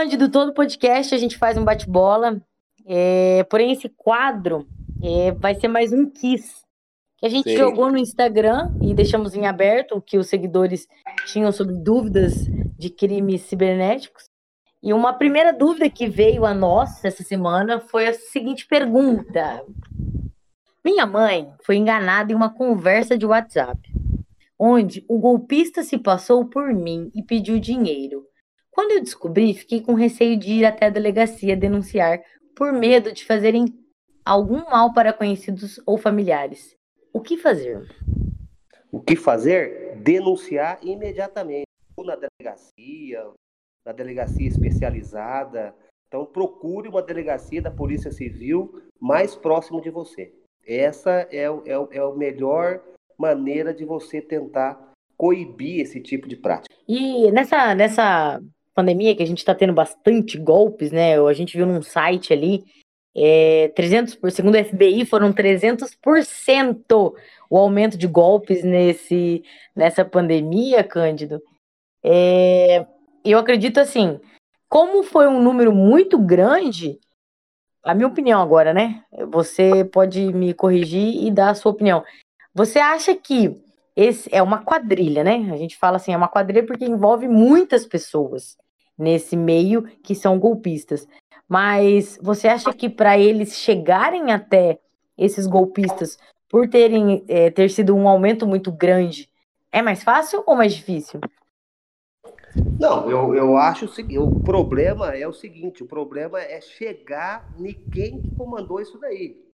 [0.00, 2.40] Cândido, todo podcast a gente faz um bate-bola.
[2.86, 4.66] É, porém, esse quadro
[5.02, 6.62] é, vai ser mais um Kiss.
[7.18, 7.58] Que a gente Sim.
[7.58, 10.88] jogou no Instagram e deixamos em aberto o que os seguidores
[11.26, 12.46] tinham sobre dúvidas
[12.78, 14.24] de crimes cibernéticos.
[14.82, 19.62] E uma primeira dúvida que veio a nós essa semana foi a seguinte pergunta:
[20.82, 23.78] Minha mãe foi enganada em uma conversa de WhatsApp,
[24.58, 28.29] onde o golpista se passou por mim e pediu dinheiro.
[28.80, 32.22] Quando eu descobri, fiquei com receio de ir até a delegacia denunciar
[32.56, 33.66] por medo de fazerem
[34.24, 36.74] algum mal para conhecidos ou familiares.
[37.12, 37.86] O que fazer?
[38.90, 39.96] O que fazer?
[39.96, 43.30] Denunciar imediatamente, ou na delegacia,
[43.84, 45.74] na delegacia especializada.
[46.08, 50.32] Então, procure uma delegacia da Polícia Civil mais próximo de você.
[50.66, 52.82] Essa é, é, é a melhor
[53.18, 56.74] maneira de você tentar coibir esse tipo de prática.
[56.88, 58.40] E nessa, nessa
[58.74, 61.18] pandemia, que a gente está tendo bastante golpes, né?
[61.18, 62.64] A gente viu num site ali,
[63.14, 67.14] é, 300, segundo o FBI, foram 300%
[67.48, 69.42] o aumento de golpes nesse,
[69.74, 71.42] nessa pandemia, Cândido.
[72.02, 72.86] É,
[73.24, 74.18] eu acredito assim,
[74.68, 76.98] como foi um número muito grande,
[77.82, 79.02] a minha opinião agora, né?
[79.30, 82.04] Você pode me corrigir e dar a sua opinião.
[82.54, 83.60] Você acha que
[84.00, 85.50] esse é uma quadrilha, né?
[85.52, 88.56] A gente fala assim, é uma quadrilha porque envolve muitas pessoas
[88.96, 91.06] nesse meio que são golpistas.
[91.46, 94.78] Mas você acha que para eles chegarem até
[95.18, 99.28] esses golpistas, por terem é, ter sido um aumento muito grande,
[99.70, 101.20] é mais fácil ou mais difícil?
[102.80, 107.48] Não, eu, eu acho o seguinte, o problema é o seguinte, o problema é chegar
[107.58, 109.49] em quem comandou isso daí.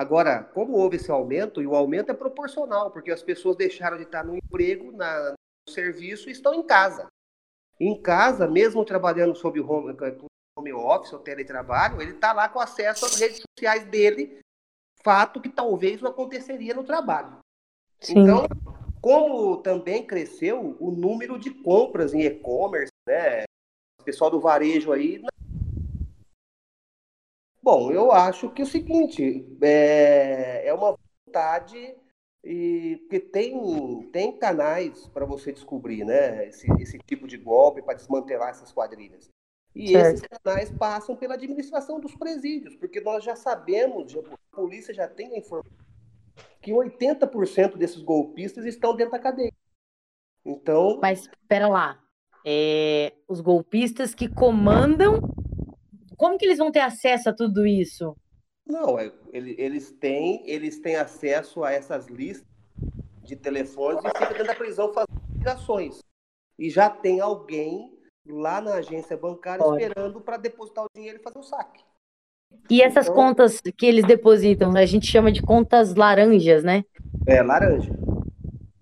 [0.00, 4.04] Agora, como houve esse aumento, e o aumento é proporcional, porque as pessoas deixaram de
[4.04, 7.06] estar no emprego, na, no serviço e estão em casa.
[7.78, 9.94] Em casa, mesmo trabalhando sob home,
[10.56, 14.40] home office ou teletrabalho, ele está lá com acesso às redes sociais dele,
[15.04, 17.36] fato que talvez não aconteceria no trabalho.
[18.00, 18.20] Sim.
[18.20, 18.46] Então,
[19.02, 23.42] como também cresceu o número de compras em e-commerce, né?
[24.00, 25.22] O pessoal do varejo aí.
[27.62, 30.96] Bom, eu acho que é o seguinte, é, é uma
[31.26, 31.94] vontade
[32.42, 36.48] e porque tem, tem canais para você descobrir, né?
[36.48, 39.28] Esse, esse tipo de golpe para desmantelar essas quadrilhas.
[39.74, 40.14] E certo.
[40.14, 45.06] esses canais passam pela administração dos presídios, porque nós já sabemos, já, a polícia já
[45.06, 45.70] tem a informação
[46.60, 49.52] que 80% desses golpistas estão dentro da cadeia.
[50.44, 50.98] Então.
[51.00, 52.02] Mas espera lá.
[52.44, 55.20] É, os golpistas que comandam.
[56.20, 58.14] Como que eles vão ter acesso a tudo isso?
[58.66, 62.46] Não, é, eles, têm, eles têm acesso a essas listas
[63.24, 66.00] de telefones e ficam dentro da prisão fazendo ligações.
[66.58, 67.98] E já tem alguém
[68.28, 71.82] lá na agência bancária esperando para depositar o dinheiro e fazer o saque.
[72.68, 76.84] E essas então, contas que eles depositam, a gente chama de contas laranjas, né?
[77.26, 77.94] É, laranja.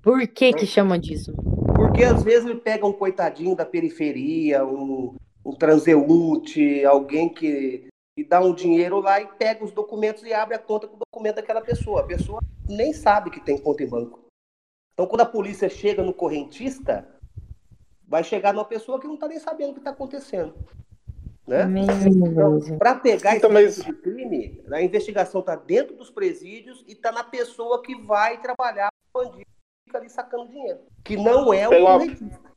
[0.02, 1.32] Por que que chama disso?
[1.76, 5.14] Porque às vezes ele pega um coitadinho da periferia, um,
[5.48, 10.56] um transeunte, alguém que e dá um dinheiro lá e pega os documentos e abre
[10.56, 12.00] a conta com o documento daquela pessoa.
[12.00, 14.26] A pessoa nem sabe que tem conta em banco.
[14.92, 17.08] Então, quando a polícia chega no correntista,
[18.06, 20.52] vai chegar numa pessoa que não está nem sabendo o que está acontecendo.
[21.46, 21.62] Né?
[22.08, 26.92] Então, para pegar então, esse tipo de crime, a investigação está dentro dos presídios e
[26.92, 29.48] está na pessoa que vai trabalhar com o bandido
[29.84, 30.80] fica ali sacando dinheiro.
[31.04, 32.48] Que não é o correntista.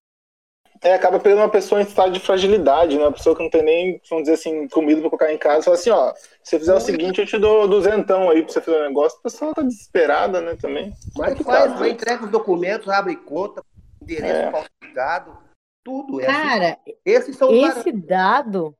[0.83, 3.03] É, acaba pegando uma pessoa em estado de fragilidade, né?
[3.03, 5.63] Uma pessoa que não tem nem, vamos dizer assim, comida pra colocar em casa.
[5.63, 8.61] Fala assim, ó, se você fizer o seguinte, eu te dou duzentão aí pra você
[8.61, 9.19] fazer um negócio.
[9.19, 10.91] A pessoa tá desesperada, né, também.
[11.15, 13.63] Mas faz, vai, entrega os documentos, abre conta,
[14.01, 14.51] endereço é.
[14.51, 15.37] falsificado,
[15.83, 16.19] tudo.
[16.19, 16.49] É assim.
[16.49, 16.97] Cara, assim.
[17.05, 18.75] Esses são esse dado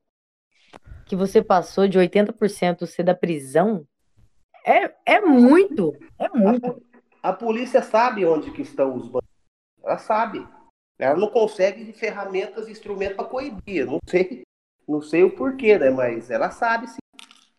[1.05, 3.85] que você passou de 80% ser da prisão
[4.65, 6.81] é, é muito, é muito.
[7.21, 9.29] A, a polícia sabe onde que estão os bandidos.
[9.83, 10.47] Ela sabe.
[11.01, 13.87] Ela não consegue ferramentas e instrumentos para coibir.
[13.87, 14.43] Não sei,
[14.87, 15.89] não sei o porquê, né?
[15.89, 16.97] Mas ela sabe sim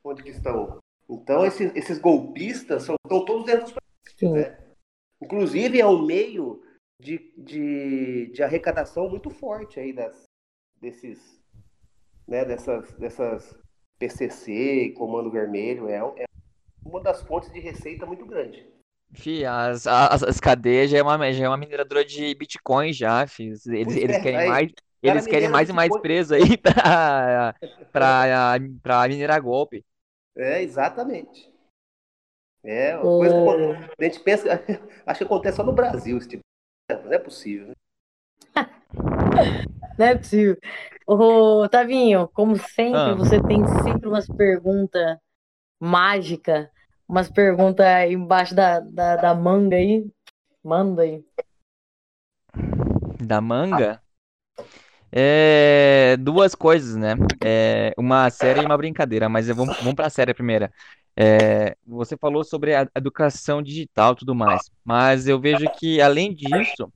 [0.05, 0.79] onde que estão.
[1.11, 4.59] Então, esses, esses golpistas são, estão todos dentro dos países, né?
[5.21, 6.63] Inclusive, é um meio
[7.01, 10.23] de, de, de arrecadação muito forte aí das,
[10.81, 11.41] desses,
[12.27, 13.59] né, dessas, dessas
[13.99, 15.89] PCC, Comando Vermelho.
[15.89, 16.25] É, é
[16.85, 18.72] uma das fontes de receita muito grande.
[19.15, 23.27] Fih, as, as, as cadeias já é, uma, já é uma mineradora de Bitcoin já,
[23.27, 23.45] fi.
[23.45, 27.55] Eles, eles é, querem mais, eles querem mais e mais preso aí pra,
[27.93, 29.85] pra, pra minerar golpe.
[30.35, 31.53] É, exatamente.
[32.65, 33.35] É, uma coisa
[33.97, 34.49] que a gente pensa,
[35.05, 36.43] acho que acontece só no Brasil esse tipo.
[36.89, 37.75] Não é possível, né?
[39.99, 40.57] Não é possível.
[41.07, 43.15] Ô, Tavinho, como sempre, ah.
[43.15, 45.19] você tem sempre umas perguntas
[45.79, 46.69] mágicas
[47.09, 50.07] umas perguntas embaixo da, da, da manga aí.
[50.65, 51.25] Manda aí.
[53.21, 54.03] Da manga?
[55.11, 57.15] É, duas coisas, né?
[57.45, 60.73] É, uma série e uma brincadeira, mas vamos, vamos para a série primeira.
[61.15, 66.35] É, você falou sobre a educação digital e tudo mais, mas eu vejo que, além
[66.35, 66.91] disso,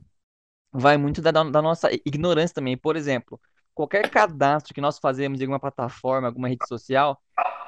[0.73, 2.77] vai muito da, da nossa ignorância também.
[2.77, 3.39] Por exemplo,
[3.77, 7.21] qualquer cadastro que nós fazemos em alguma plataforma, alguma rede social,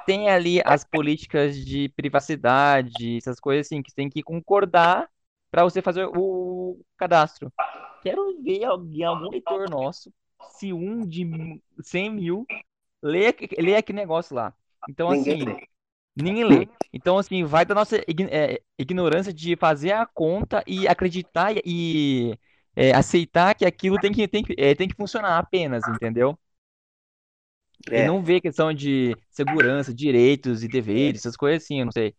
[0.07, 5.07] tem ali as políticas de privacidade, essas coisas assim, que tem que concordar
[5.51, 7.53] para você fazer o cadastro.
[8.01, 10.11] Quero ver alguém, algum leitor nosso,
[10.57, 12.45] se um de 100 mil,
[13.03, 14.51] lê, lê aquele negócio lá.
[14.89, 15.45] Então, assim,
[16.15, 16.67] ninguém lê.
[16.91, 22.35] Então, assim, vai da nossa é, ignorância de fazer a conta e acreditar e
[22.79, 26.37] é, aceitar que aquilo tem que, tem, que, é, tem que funcionar apenas, entendeu?
[27.89, 28.03] É.
[28.03, 32.15] E não vê questão de segurança, direitos e deveres, essas coisas assim, eu não sei.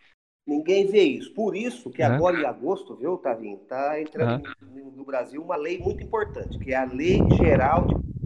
[0.47, 1.33] Ninguém vê isso.
[1.33, 2.15] Por isso que uhum.
[2.15, 4.93] agora em agosto, viu, Tavinho, tá entrando uhum.
[4.97, 8.21] no Brasil uma lei muito importante, que é a Lei Geral de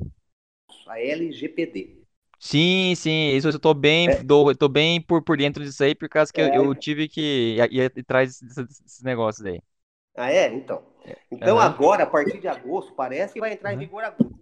[0.88, 2.02] a LGPD.
[2.38, 4.22] Sim, sim, isso eu tô bem, é.
[4.24, 6.56] tô, tô bem por, por dentro disso aí, por causa que é.
[6.56, 9.60] eu, eu, tive que ir, ir atrás desses negócios aí.
[10.16, 10.52] Ah, é?
[10.52, 10.93] Então.
[11.30, 11.62] Então, uhum.
[11.62, 14.38] agora, a partir de agosto, parece que vai entrar em vigor agosto.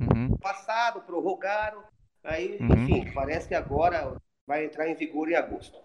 [0.00, 0.36] Uhum.
[0.38, 1.82] Passado, prorrogaram,
[2.26, 2.72] Aí, uhum.
[2.72, 4.16] enfim, parece que agora
[4.46, 5.78] vai entrar em vigor em agosto.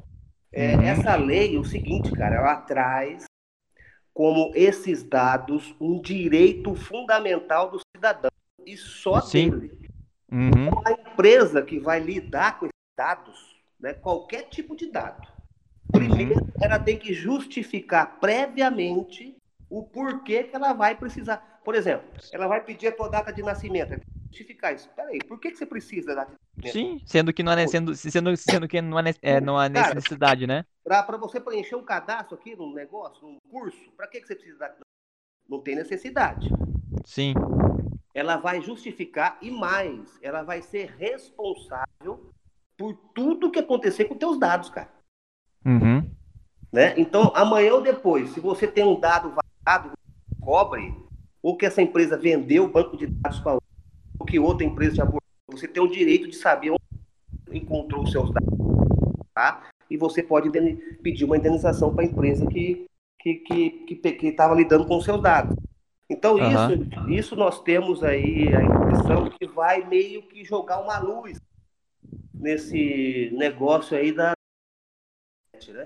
[0.52, 0.82] É, uhum.
[0.82, 3.26] Essa lei, o seguinte, cara, ela traz
[4.14, 8.32] como esses dados um direito fundamental do cidadão
[8.66, 9.52] e só Sim.
[9.52, 9.90] dele.
[10.32, 10.50] Uhum.
[10.50, 15.28] Então, a empresa que vai lidar com esses dados, né, qualquer tipo de dado,
[15.92, 16.52] primeiro uhum.
[16.62, 19.38] ela tem que justificar previamente
[19.72, 21.62] o porquê que ela vai precisar.
[21.64, 24.00] Por exemplo, ela vai pedir a tua data de nascimento
[24.32, 24.90] justificar isso.
[24.96, 26.28] Peraí, por que, que você precisa da
[26.72, 30.46] Sim, sendo que não é, sendo, sendo, sendo que não, é, é, não há necessidade,
[30.46, 30.66] né?
[30.84, 34.58] Para você preencher um cadastro aqui num negócio, num curso, para que, que você precisa
[34.58, 34.76] da
[35.50, 36.50] Não tem necessidade.
[37.06, 37.34] Sim.
[38.14, 42.32] Ela vai justificar e mais, ela vai ser responsável
[42.78, 44.90] por tudo que acontecer com teus dados, cara.
[45.66, 46.10] Uhum.
[46.72, 46.94] Né?
[46.98, 49.34] Então, amanhã ou depois, se você tem um dado
[49.66, 49.92] vazado,
[50.40, 50.94] cobre,
[51.42, 53.58] ou que essa empresa vendeu o banco de dados para
[54.28, 55.12] que outra empresa já.
[55.50, 58.58] Você tem o direito de saber onde encontrou os seus dados,
[59.34, 59.70] tá?
[59.90, 60.50] E você pode
[61.02, 62.88] pedir uma indenização para a empresa que
[63.20, 65.56] que que que estava lidando com os seus dados.
[66.10, 66.48] Então uhum.
[66.48, 71.40] isso isso nós temos aí a impressão que vai meio que jogar uma luz
[72.34, 74.34] nesse negócio aí da
[75.68, 75.86] né?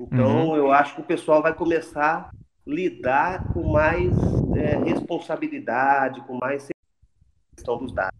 [0.00, 0.56] Então uhum.
[0.56, 2.30] eu acho que o pessoal vai começar
[2.66, 4.12] lidar com mais
[4.56, 6.68] é, responsabilidade, com mais
[7.56, 8.12] questão dos dados.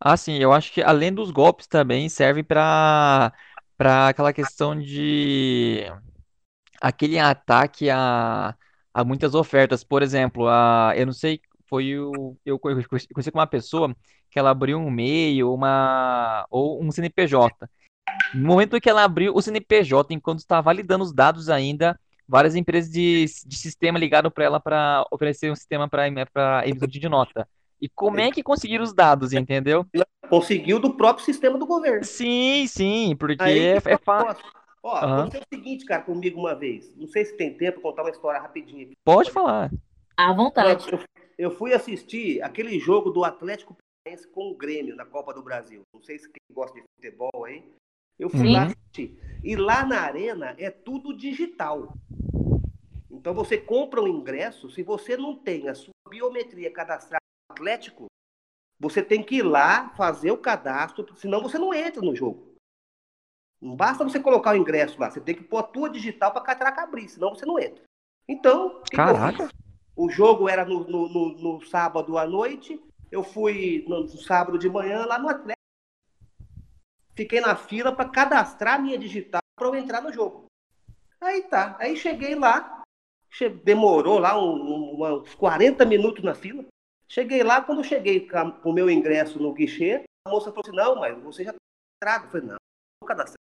[0.00, 3.32] Ah, sim, eu acho que além dos golpes também serve para
[3.76, 5.86] para aquela questão de
[6.80, 8.54] aquele ataque a,
[8.92, 9.84] a muitas ofertas.
[9.84, 12.36] Por exemplo, a, eu não sei foi o.
[12.44, 13.96] Eu conheci com uma pessoa
[14.30, 14.94] que ela abriu um
[15.44, 16.46] ou uma.
[16.50, 17.68] ou um CNPJ.
[18.34, 21.98] No momento que ela abriu o CNPJ, enquanto estava validando os dados ainda,
[22.28, 27.08] várias empresas de, de sistema ligaram para ela para oferecer um sistema para emissão de
[27.08, 27.48] nota.
[27.80, 29.84] E como é que conseguiram os dados, entendeu?
[30.28, 32.04] Conseguiu do próprio sistema do governo.
[32.04, 34.44] Sim, sim, porque Aí, é, é fácil.
[34.82, 35.20] Ó, Aham.
[35.22, 36.94] aconteceu o seguinte, cara, comigo uma vez.
[36.96, 38.92] Não sei se tem tempo pra contar uma história rapidinho aqui.
[39.04, 39.70] Pode falar.
[40.16, 40.90] À vontade.
[40.90, 41.00] Eu,
[41.38, 45.82] eu fui assistir aquele jogo do Atlético Paranaense com o Grêmio na Copa do Brasil.
[45.94, 47.64] Não sei se quem gosta de futebol aí.
[48.22, 48.52] Eu fui Uhum.
[48.52, 49.18] lá assistir.
[49.42, 51.92] E lá na arena é tudo digital.
[53.10, 58.06] Então você compra um ingresso, se você não tem a sua biometria cadastrada no Atlético,
[58.78, 62.52] você tem que ir lá fazer o cadastro, senão você não entra no jogo.
[63.60, 66.42] Não basta você colocar o ingresso lá, você tem que pôr a tua digital para
[66.42, 67.82] catraca abrir, senão você não entra.
[68.28, 69.48] Então, Caraca.
[69.96, 72.80] O jogo era no, no- no- no sábado à noite.
[73.10, 75.61] Eu fui no, no sábado de manhã lá no Atlético.
[77.14, 80.46] Fiquei na fila para cadastrar minha digital para eu entrar no jogo.
[81.20, 81.76] Aí tá.
[81.78, 82.82] Aí cheguei lá.
[83.30, 86.64] che- Demorou lá um- um- uns 40 minutos na fila.
[87.08, 90.96] Cheguei lá, quando cheguei com o meu ingresso no guichê, a moça falou assim: Não,
[90.96, 91.58] mas você já está
[92.02, 92.26] cadastrado.
[92.26, 92.56] Eu falei: Não,
[93.00, 93.38] tô cadastrado.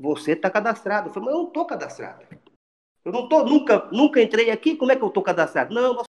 [0.00, 1.08] Você está cadastrado.
[1.08, 2.26] Eu falei: Mas eu não estou cadastrado.
[3.04, 5.72] Eu não tô, nunca, nunca entrei aqui, como é que eu estou cadastrado?
[5.74, 6.04] Não, nós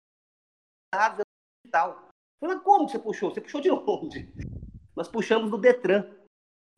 [0.94, 1.24] dados
[1.64, 2.10] digital.
[2.42, 3.32] Eu falei, como você puxou?
[3.32, 4.28] Você puxou de onde?
[4.96, 6.06] Nós puxamos do Detran.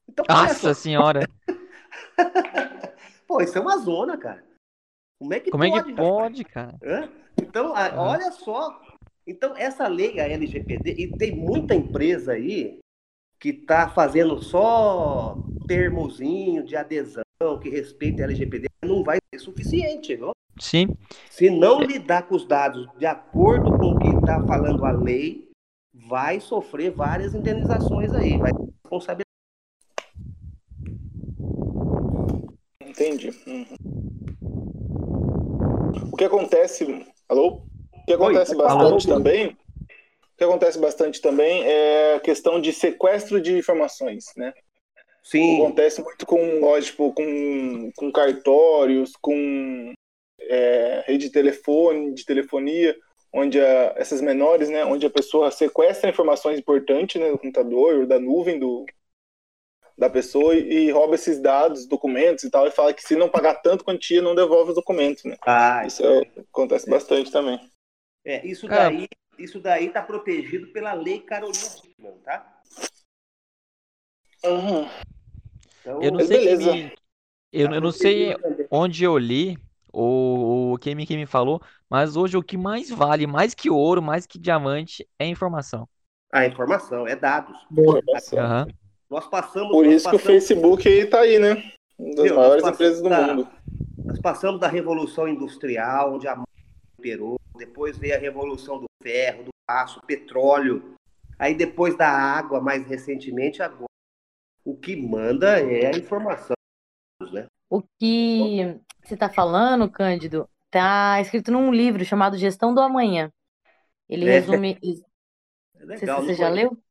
[0.08, 1.28] Então, Nossa senhora.
[3.28, 4.44] pô, isso é uma zona, cara.
[5.20, 5.84] Como é que Como é pode?
[5.84, 6.08] que rapaz?
[6.08, 6.76] pode, cara?
[6.84, 7.10] Hã?
[7.42, 8.82] Então, a- olha só.
[9.26, 12.80] Então, essa lei, a LGPD, e tem muita empresa aí
[13.40, 17.24] que está fazendo só termozinho de adesão
[17.62, 20.32] que respeita a LGPD, não vai ser suficiente, viu?
[20.60, 20.96] Sim.
[21.30, 25.50] Se não lidar com os dados de acordo com o que está falando a lei,
[25.94, 29.24] vai sofrer várias indenizações aí, vai ter responsabilidade.
[32.94, 33.32] Entendi.
[33.48, 33.66] Uhum.
[36.12, 36.86] O que acontece.
[37.28, 37.64] Alô?
[37.92, 39.16] O que acontece Oi, bastante alô?
[39.18, 39.48] também.
[39.48, 44.54] O que acontece bastante também é a questão de sequestro de informações, né?
[45.24, 49.94] Sim, Acontece muito com, lógico, com, com cartórios, com
[50.42, 52.96] é, rede de telefone, de telefonia,
[53.34, 58.06] onde a- essas menores, né, onde a pessoa sequestra informações importantes né, do computador, ou
[58.06, 58.86] da nuvem do,
[59.98, 63.30] da pessoa e, e rouba esses dados, documentos e tal, e fala que se não
[63.30, 65.38] pagar tanto quantia, não devolve os documentos, né?
[65.46, 66.22] ah, Isso é-
[66.52, 67.60] acontece bastante também.
[68.26, 72.62] é, isso daí isso daí está protegido pela lei Carolina Dickmann, tá?
[74.44, 74.88] Uhum.
[75.82, 76.76] Então, Eu não Mas sei beleza.
[76.76, 76.92] me...
[77.52, 78.36] eu, eu não sei
[78.72, 79.58] onde eu li
[79.92, 83.70] ou, ou quem me, quem me falou, mas hoje o que mais vale, mais que
[83.70, 85.88] ouro, mais que diamante, é informação.
[86.34, 87.58] A informação é dados.
[88.36, 88.68] Aham.
[89.14, 89.72] Nós passamos.
[89.72, 91.72] Por nós isso que o passamos- Facebook aí tá aí, né?
[92.00, 93.50] Uma das Viu, maiores empresas do passamos da- mundo.
[94.06, 96.46] Nós passamos da Revolução Industrial, onde a mão
[97.00, 100.96] imperou, depois veio a Revolução do Ferro, do aço, petróleo,
[101.38, 103.86] aí depois da água, mais recentemente, agora.
[104.66, 106.56] O que manda é a informação,
[107.32, 107.46] né?
[107.70, 113.30] O que você está falando, Cândido, está escrito num livro chamado Gestão do Amanhã.
[114.10, 114.40] Ele É.
[114.40, 114.78] resume.
[115.76, 116.22] É legal.
[116.22, 116.70] você não já conheço.
[116.70, 116.83] leu?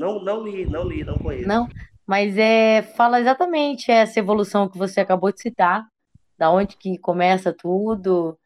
[0.00, 1.46] Não, não li, não li, não conheço.
[1.46, 1.68] Não,
[2.06, 5.86] mas é, fala exatamente essa evolução que você acabou de citar,
[6.38, 8.38] da onde que começa tudo,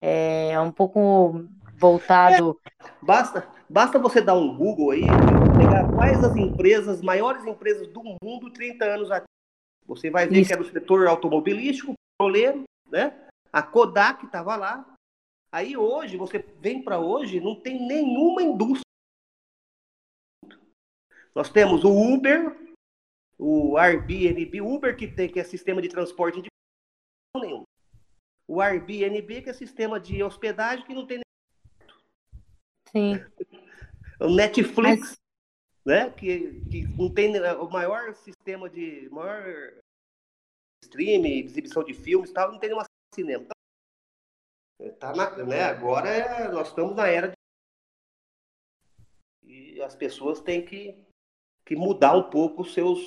[0.00, 1.44] é um pouco
[1.76, 2.58] voltado.
[3.02, 5.02] Basta, basta você dar um Google aí,
[5.58, 9.26] pegar quais as empresas, maiores empresas do mundo 30 anos atrás.
[9.86, 10.48] Você vai ver Isso.
[10.48, 13.12] que era o setor automobilístico, petroleiro, né?
[13.52, 14.86] A Kodak estava lá.
[15.52, 18.82] Aí hoje, você vem para hoje, não tem nenhuma indústria.
[21.34, 22.56] Nós temos o Uber,
[23.38, 27.64] o Airbnb, o Uber que tem que é sistema de transporte individual nenhum.
[28.46, 31.20] O Airbnb que é sistema de hospedagem que não tem
[32.90, 33.14] Sim,
[34.20, 35.16] o Netflix,
[35.84, 36.10] né?
[36.10, 39.80] Que, que não tem né, o maior sistema de maior
[40.84, 43.46] streaming, exibição de filmes, tal, não tem nenhuma cinema.
[44.78, 45.62] Então, tá na, né?
[45.62, 47.36] Agora é- nós estamos na era de...
[49.42, 51.02] e as pessoas têm que,
[51.64, 53.00] que mudar um pouco os seus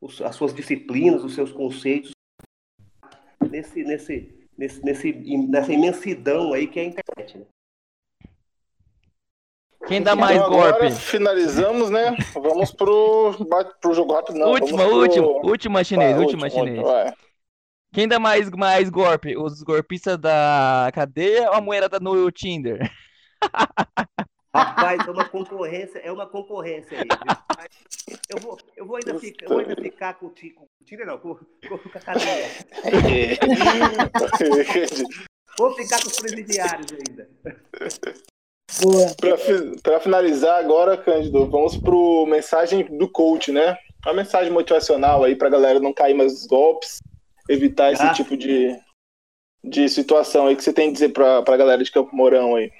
[0.00, 2.10] os- as suas disciplinas, os seus conceitos
[3.50, 5.12] nesse nesse nesse, nesse
[5.48, 7.38] nessa imensidão aí que é a internet.
[7.38, 7.46] Né?
[9.86, 10.94] Quem dá mais então, agora golpe?
[10.94, 12.16] finalizamos, né?
[12.34, 13.34] Vamos pro,
[13.80, 14.50] pro jogo rápido, não.
[14.50, 14.96] última, pro...
[14.96, 16.82] última, última chinês, Vai, última último, chinês.
[16.86, 17.12] vai.
[17.92, 19.36] Quem dá mais, mais golpe?
[19.36, 22.90] Os golpistas da cadeia ou a mulherada no Tinder?
[24.54, 27.08] Rapaz, é uma concorrência, é uma concorrência aí.
[28.28, 30.66] Eu vou, eu vou ainda ficar, eu vou ainda ficar com o Tico.
[30.84, 32.48] Tico não, com, com a cadeia.
[35.58, 37.28] Vou ficar com os presidiários ainda.
[38.80, 39.14] Boa.
[39.20, 43.76] Pra, fi- pra finalizar agora, Cândido, vamos pro mensagem do coach, né?
[44.04, 47.00] Uma mensagem motivacional aí pra galera não cair mais nos golpes,
[47.50, 48.14] evitar esse Ah.
[48.14, 48.74] tipo de,
[49.62, 52.72] de situação aí que você tem a dizer pra, pra galera de Campo Mourão aí.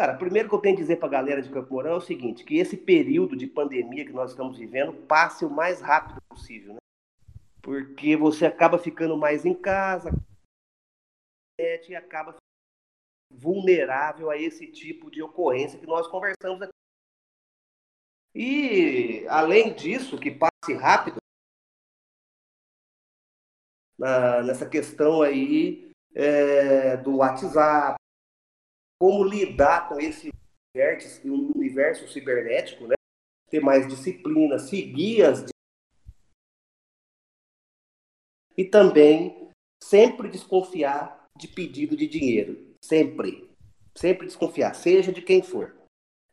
[0.00, 2.00] Cara, primeiro que eu tenho a dizer para a galera de Campo Mourão é o
[2.00, 6.72] seguinte, que esse período de pandemia que nós estamos vivendo passe o mais rápido possível,
[6.72, 6.78] né?
[7.60, 10.08] Porque você acaba ficando mais em casa
[11.60, 12.34] e acaba
[13.30, 16.72] vulnerável a esse tipo de ocorrência que nós conversamos aqui.
[18.34, 21.18] E, além disso, que passe rápido,
[23.98, 28.00] na- nessa questão aí é, do WhatsApp,
[29.00, 30.30] como lidar com esse
[30.76, 32.94] vértice, o universo cibernético, né?
[33.48, 35.44] Ter mais disciplina, seguir as
[38.56, 39.48] e também
[39.82, 43.48] sempre desconfiar de pedido de dinheiro, sempre,
[43.96, 45.74] sempre desconfiar, seja de quem for.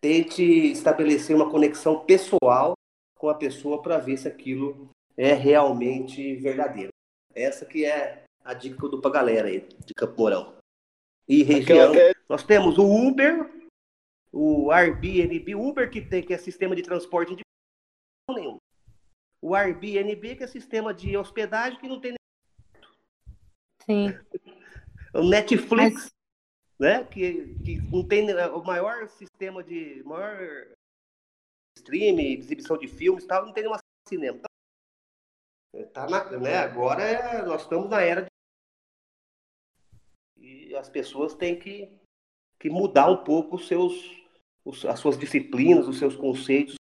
[0.01, 2.73] Tente estabelecer uma conexão pessoal
[3.17, 6.91] com a pessoa para ver se aquilo é realmente verdadeiro.
[7.33, 10.56] Essa que é a dica que eu dou pra galera aí de Campo Mourão.
[11.27, 13.49] E região, Aquela- é- nós temos o Uber,
[14.31, 18.57] o Airbnb, o Uber que tem que é sistema de transporte individual nenhum.
[19.41, 22.15] O Airbnb que é sistema de hospedagem que não tem
[23.85, 24.07] Sim.
[25.13, 26.11] o Netflix, Mas,
[26.79, 30.67] né, que, que não tem é, o maior sistema de maior
[31.77, 34.41] stream, exibição de filmes, e tal, não tem nenhuma cinema.
[35.73, 38.29] Então, tá na, né, agora é- nós estamos na era de
[40.77, 41.89] as pessoas têm que,
[42.59, 44.15] que mudar um pouco os seus
[44.65, 46.75] os- as suas disciplinas, os seus conceitos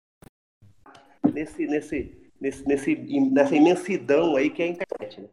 [1.32, 2.94] nesse nesse nesse, nesse
[3.30, 5.20] nessa imensidão aí que é a internet.
[5.22, 5.28] Né?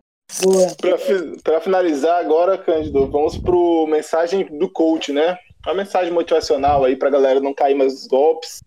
[1.44, 5.38] pra finalizar agora, Cândido, vamos pro mensagem do coach, né?
[5.66, 8.60] Uma mensagem motivacional aí pra galera não cair mais nos golpes,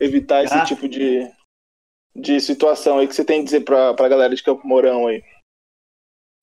[0.00, 0.64] evitar esse Ah.
[0.64, 1.26] tipo de,
[2.14, 5.22] de situação aí que você tem a dizer pra, pra galera de Campo Mourão aí.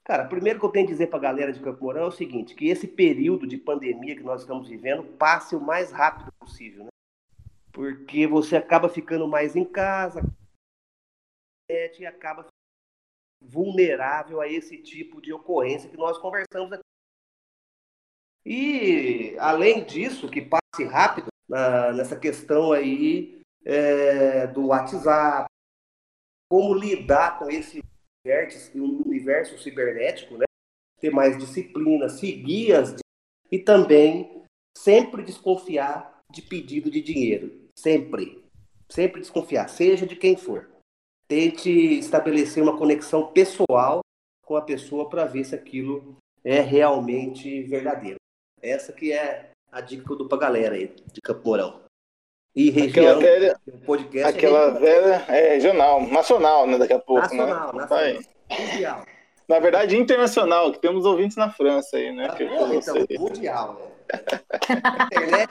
[0.04, 2.12] Cara, primeiro que eu tenho a dizer para a galera de Campo Mourão é o
[2.12, 6.86] seguinte, que esse período de pandemia que nós estamos vivendo passe o mais rápido possível,
[6.86, 6.90] né?
[7.72, 10.22] Porque você acaba ficando mais em casa
[11.70, 12.48] e acaba
[13.42, 16.84] vulnerável a esse tipo de ocorrência que nós conversamos aqui.
[18.46, 25.48] E, além disso, que passe rápido na- nessa questão aí é, do WhatsApp,
[26.50, 27.80] como lidar com esse
[28.26, 30.46] vértice, o universo cibernético, né?
[31.00, 32.96] Ter mais disciplina, seguir as
[33.52, 34.44] e também
[34.78, 38.42] sempre desconfiar de pedido de dinheiro, sempre,
[38.90, 40.70] sempre desconfiar, seja de quem for.
[41.28, 44.02] Tente estabelecer uma conexão pessoal
[44.46, 48.18] com a pessoa para ver se aquilo é realmente verdadeiro.
[48.62, 51.82] Essa que é a dica que eu dou pra galera aí de Campo Mourão.
[52.56, 52.86] E Aquela
[53.16, 54.82] região, velha, o podcast é aquela regional.
[54.82, 56.78] velha é regional, nacional, né?
[56.78, 57.82] Daqui a pouco, nacional, né?
[57.82, 58.22] nacional,
[58.60, 59.06] mundial.
[59.48, 62.28] Na verdade, internacional, que temos ouvintes na França aí, né?
[62.30, 62.68] Ah, Que- então,
[63.20, 63.92] mundial, né?
[64.82, 65.50] A internet,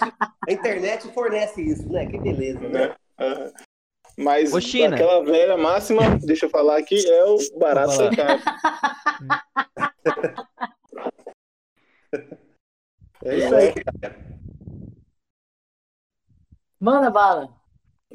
[0.49, 2.07] a internet fornece isso, né?
[2.07, 2.95] Que beleza, né?
[3.19, 3.51] Aham.
[4.19, 4.95] Mas Ô, China.
[4.97, 8.41] aquela velha máxima, deixa eu falar aqui, é o barato sai caro.
[13.23, 13.75] É isso aí.
[16.81, 17.51] Manda bala.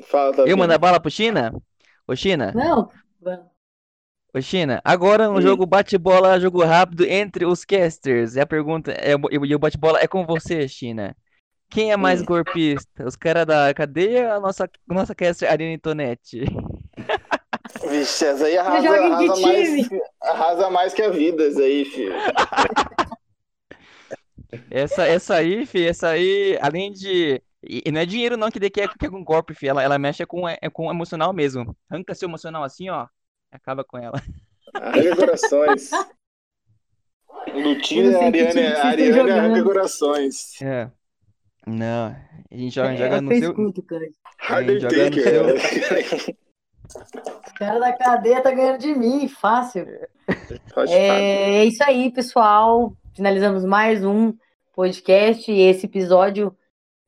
[0.07, 0.35] Fala.
[0.47, 1.53] Eu mandar bala pro China?
[2.07, 2.51] Ô, China?
[2.53, 2.89] Não.
[4.33, 8.35] Ô, China, agora um jogo bate-bola, jogo rápido entre os casters.
[8.35, 11.15] E a pergunta é, e o bate-bola é com você, China.
[11.69, 13.05] Quem é mais golpista?
[13.05, 16.45] Os caras da cadeia ou a nossa, nossa caster Aline Tonetti?
[17.89, 19.89] Vixe, essa aí arrasa, arrasa, mais,
[20.21, 22.13] arrasa mais que a vida, essa aí, filho.
[24.71, 27.41] Essa, essa aí, fi, essa aí, além de.
[27.67, 29.67] E e não é dinheiro não que dê que é, que é com golpe, fi.
[29.67, 31.75] Ela, ela mexe com, é, com emocional mesmo.
[31.89, 33.07] Arranca seu emocional assim, ó.
[33.51, 34.21] Acaba com ela.
[34.73, 35.89] Arranca corações.
[37.53, 39.63] Lutina, que Ariane, Ariane arranca jogando.
[39.63, 40.61] corações.
[40.61, 40.89] É.
[41.67, 42.15] Não.
[42.51, 43.49] A gente joga, É, joga eu no seu.
[43.51, 44.05] escuto, cara.
[44.39, 46.35] Harder joga no Taker.
[47.45, 49.85] Os caras da cadeia tá ganhando de mim, fácil.
[50.89, 52.95] É, é isso aí, pessoal.
[53.15, 54.33] Finalizamos mais um
[54.73, 55.51] podcast.
[55.51, 56.55] E esse episódio,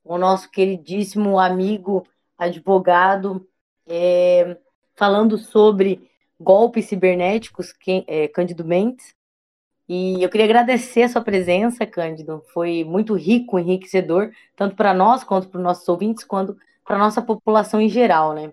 [0.08, 2.06] o nosso queridíssimo amigo
[2.36, 3.46] advogado,
[3.86, 4.56] é,
[4.96, 9.14] falando sobre golpes cibernéticos, quem, é, Cândido Mendes.
[9.86, 12.42] E eu queria agradecer a sua presença, Cândido.
[12.52, 16.98] Foi muito rico, enriquecedor, tanto para nós, quanto para os nossos ouvintes, quanto para a
[16.98, 18.52] nossa população em geral, né?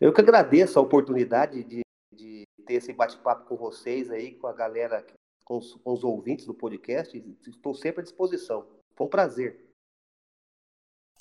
[0.00, 4.52] Eu que agradeço a oportunidade de, de ter esse bate-papo com vocês aí, com a
[4.52, 5.06] galera,
[5.44, 7.22] com os, com os ouvintes do podcast.
[7.46, 8.66] Estou sempre à disposição.
[8.96, 9.71] Foi um prazer.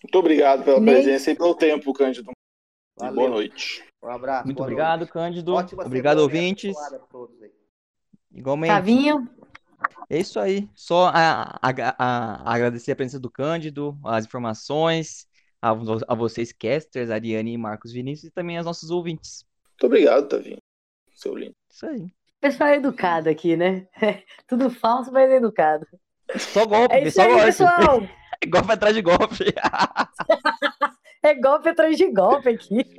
[0.04, 2.32] Muito obrigado pela presença e pelo tempo, Cândido.
[2.98, 3.16] Valeu.
[3.16, 3.84] Boa noite.
[4.04, 4.46] Um abraço.
[4.46, 5.12] Muito obrigado, noite.
[5.14, 5.54] Cândido.
[5.54, 6.76] Ótima Obrigado, semana e ouvintes.
[8.34, 8.74] Igualmente.
[8.74, 9.30] Tavinho,
[10.10, 10.70] É isso aí.
[10.76, 15.28] Só a- a- a- agradecer a presença do Cândido, as informações,
[15.62, 19.46] a, a vocês, casters, Ariane e Marcos Vinícius, e também aos nossos ouvintes.
[19.70, 20.58] Muito obrigado, Tavinho.
[21.16, 21.56] Seu lindo.
[21.70, 22.12] Isso aí.
[22.40, 23.88] pessoal é educado aqui, né?
[24.48, 25.88] Tudo falso, mas é educado.
[26.38, 27.46] Só golpe, É isso só aí, golpe.
[27.46, 28.00] pessoal.
[28.50, 29.54] Golpe atrás de golpe.
[31.24, 32.84] É golpe atrás de golpe aqui.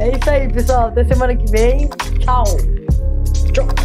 [0.00, 0.88] É isso aí, pessoal.
[0.88, 1.90] Até semana que vem.
[2.20, 2.44] Tchau.
[3.52, 3.79] Tchau.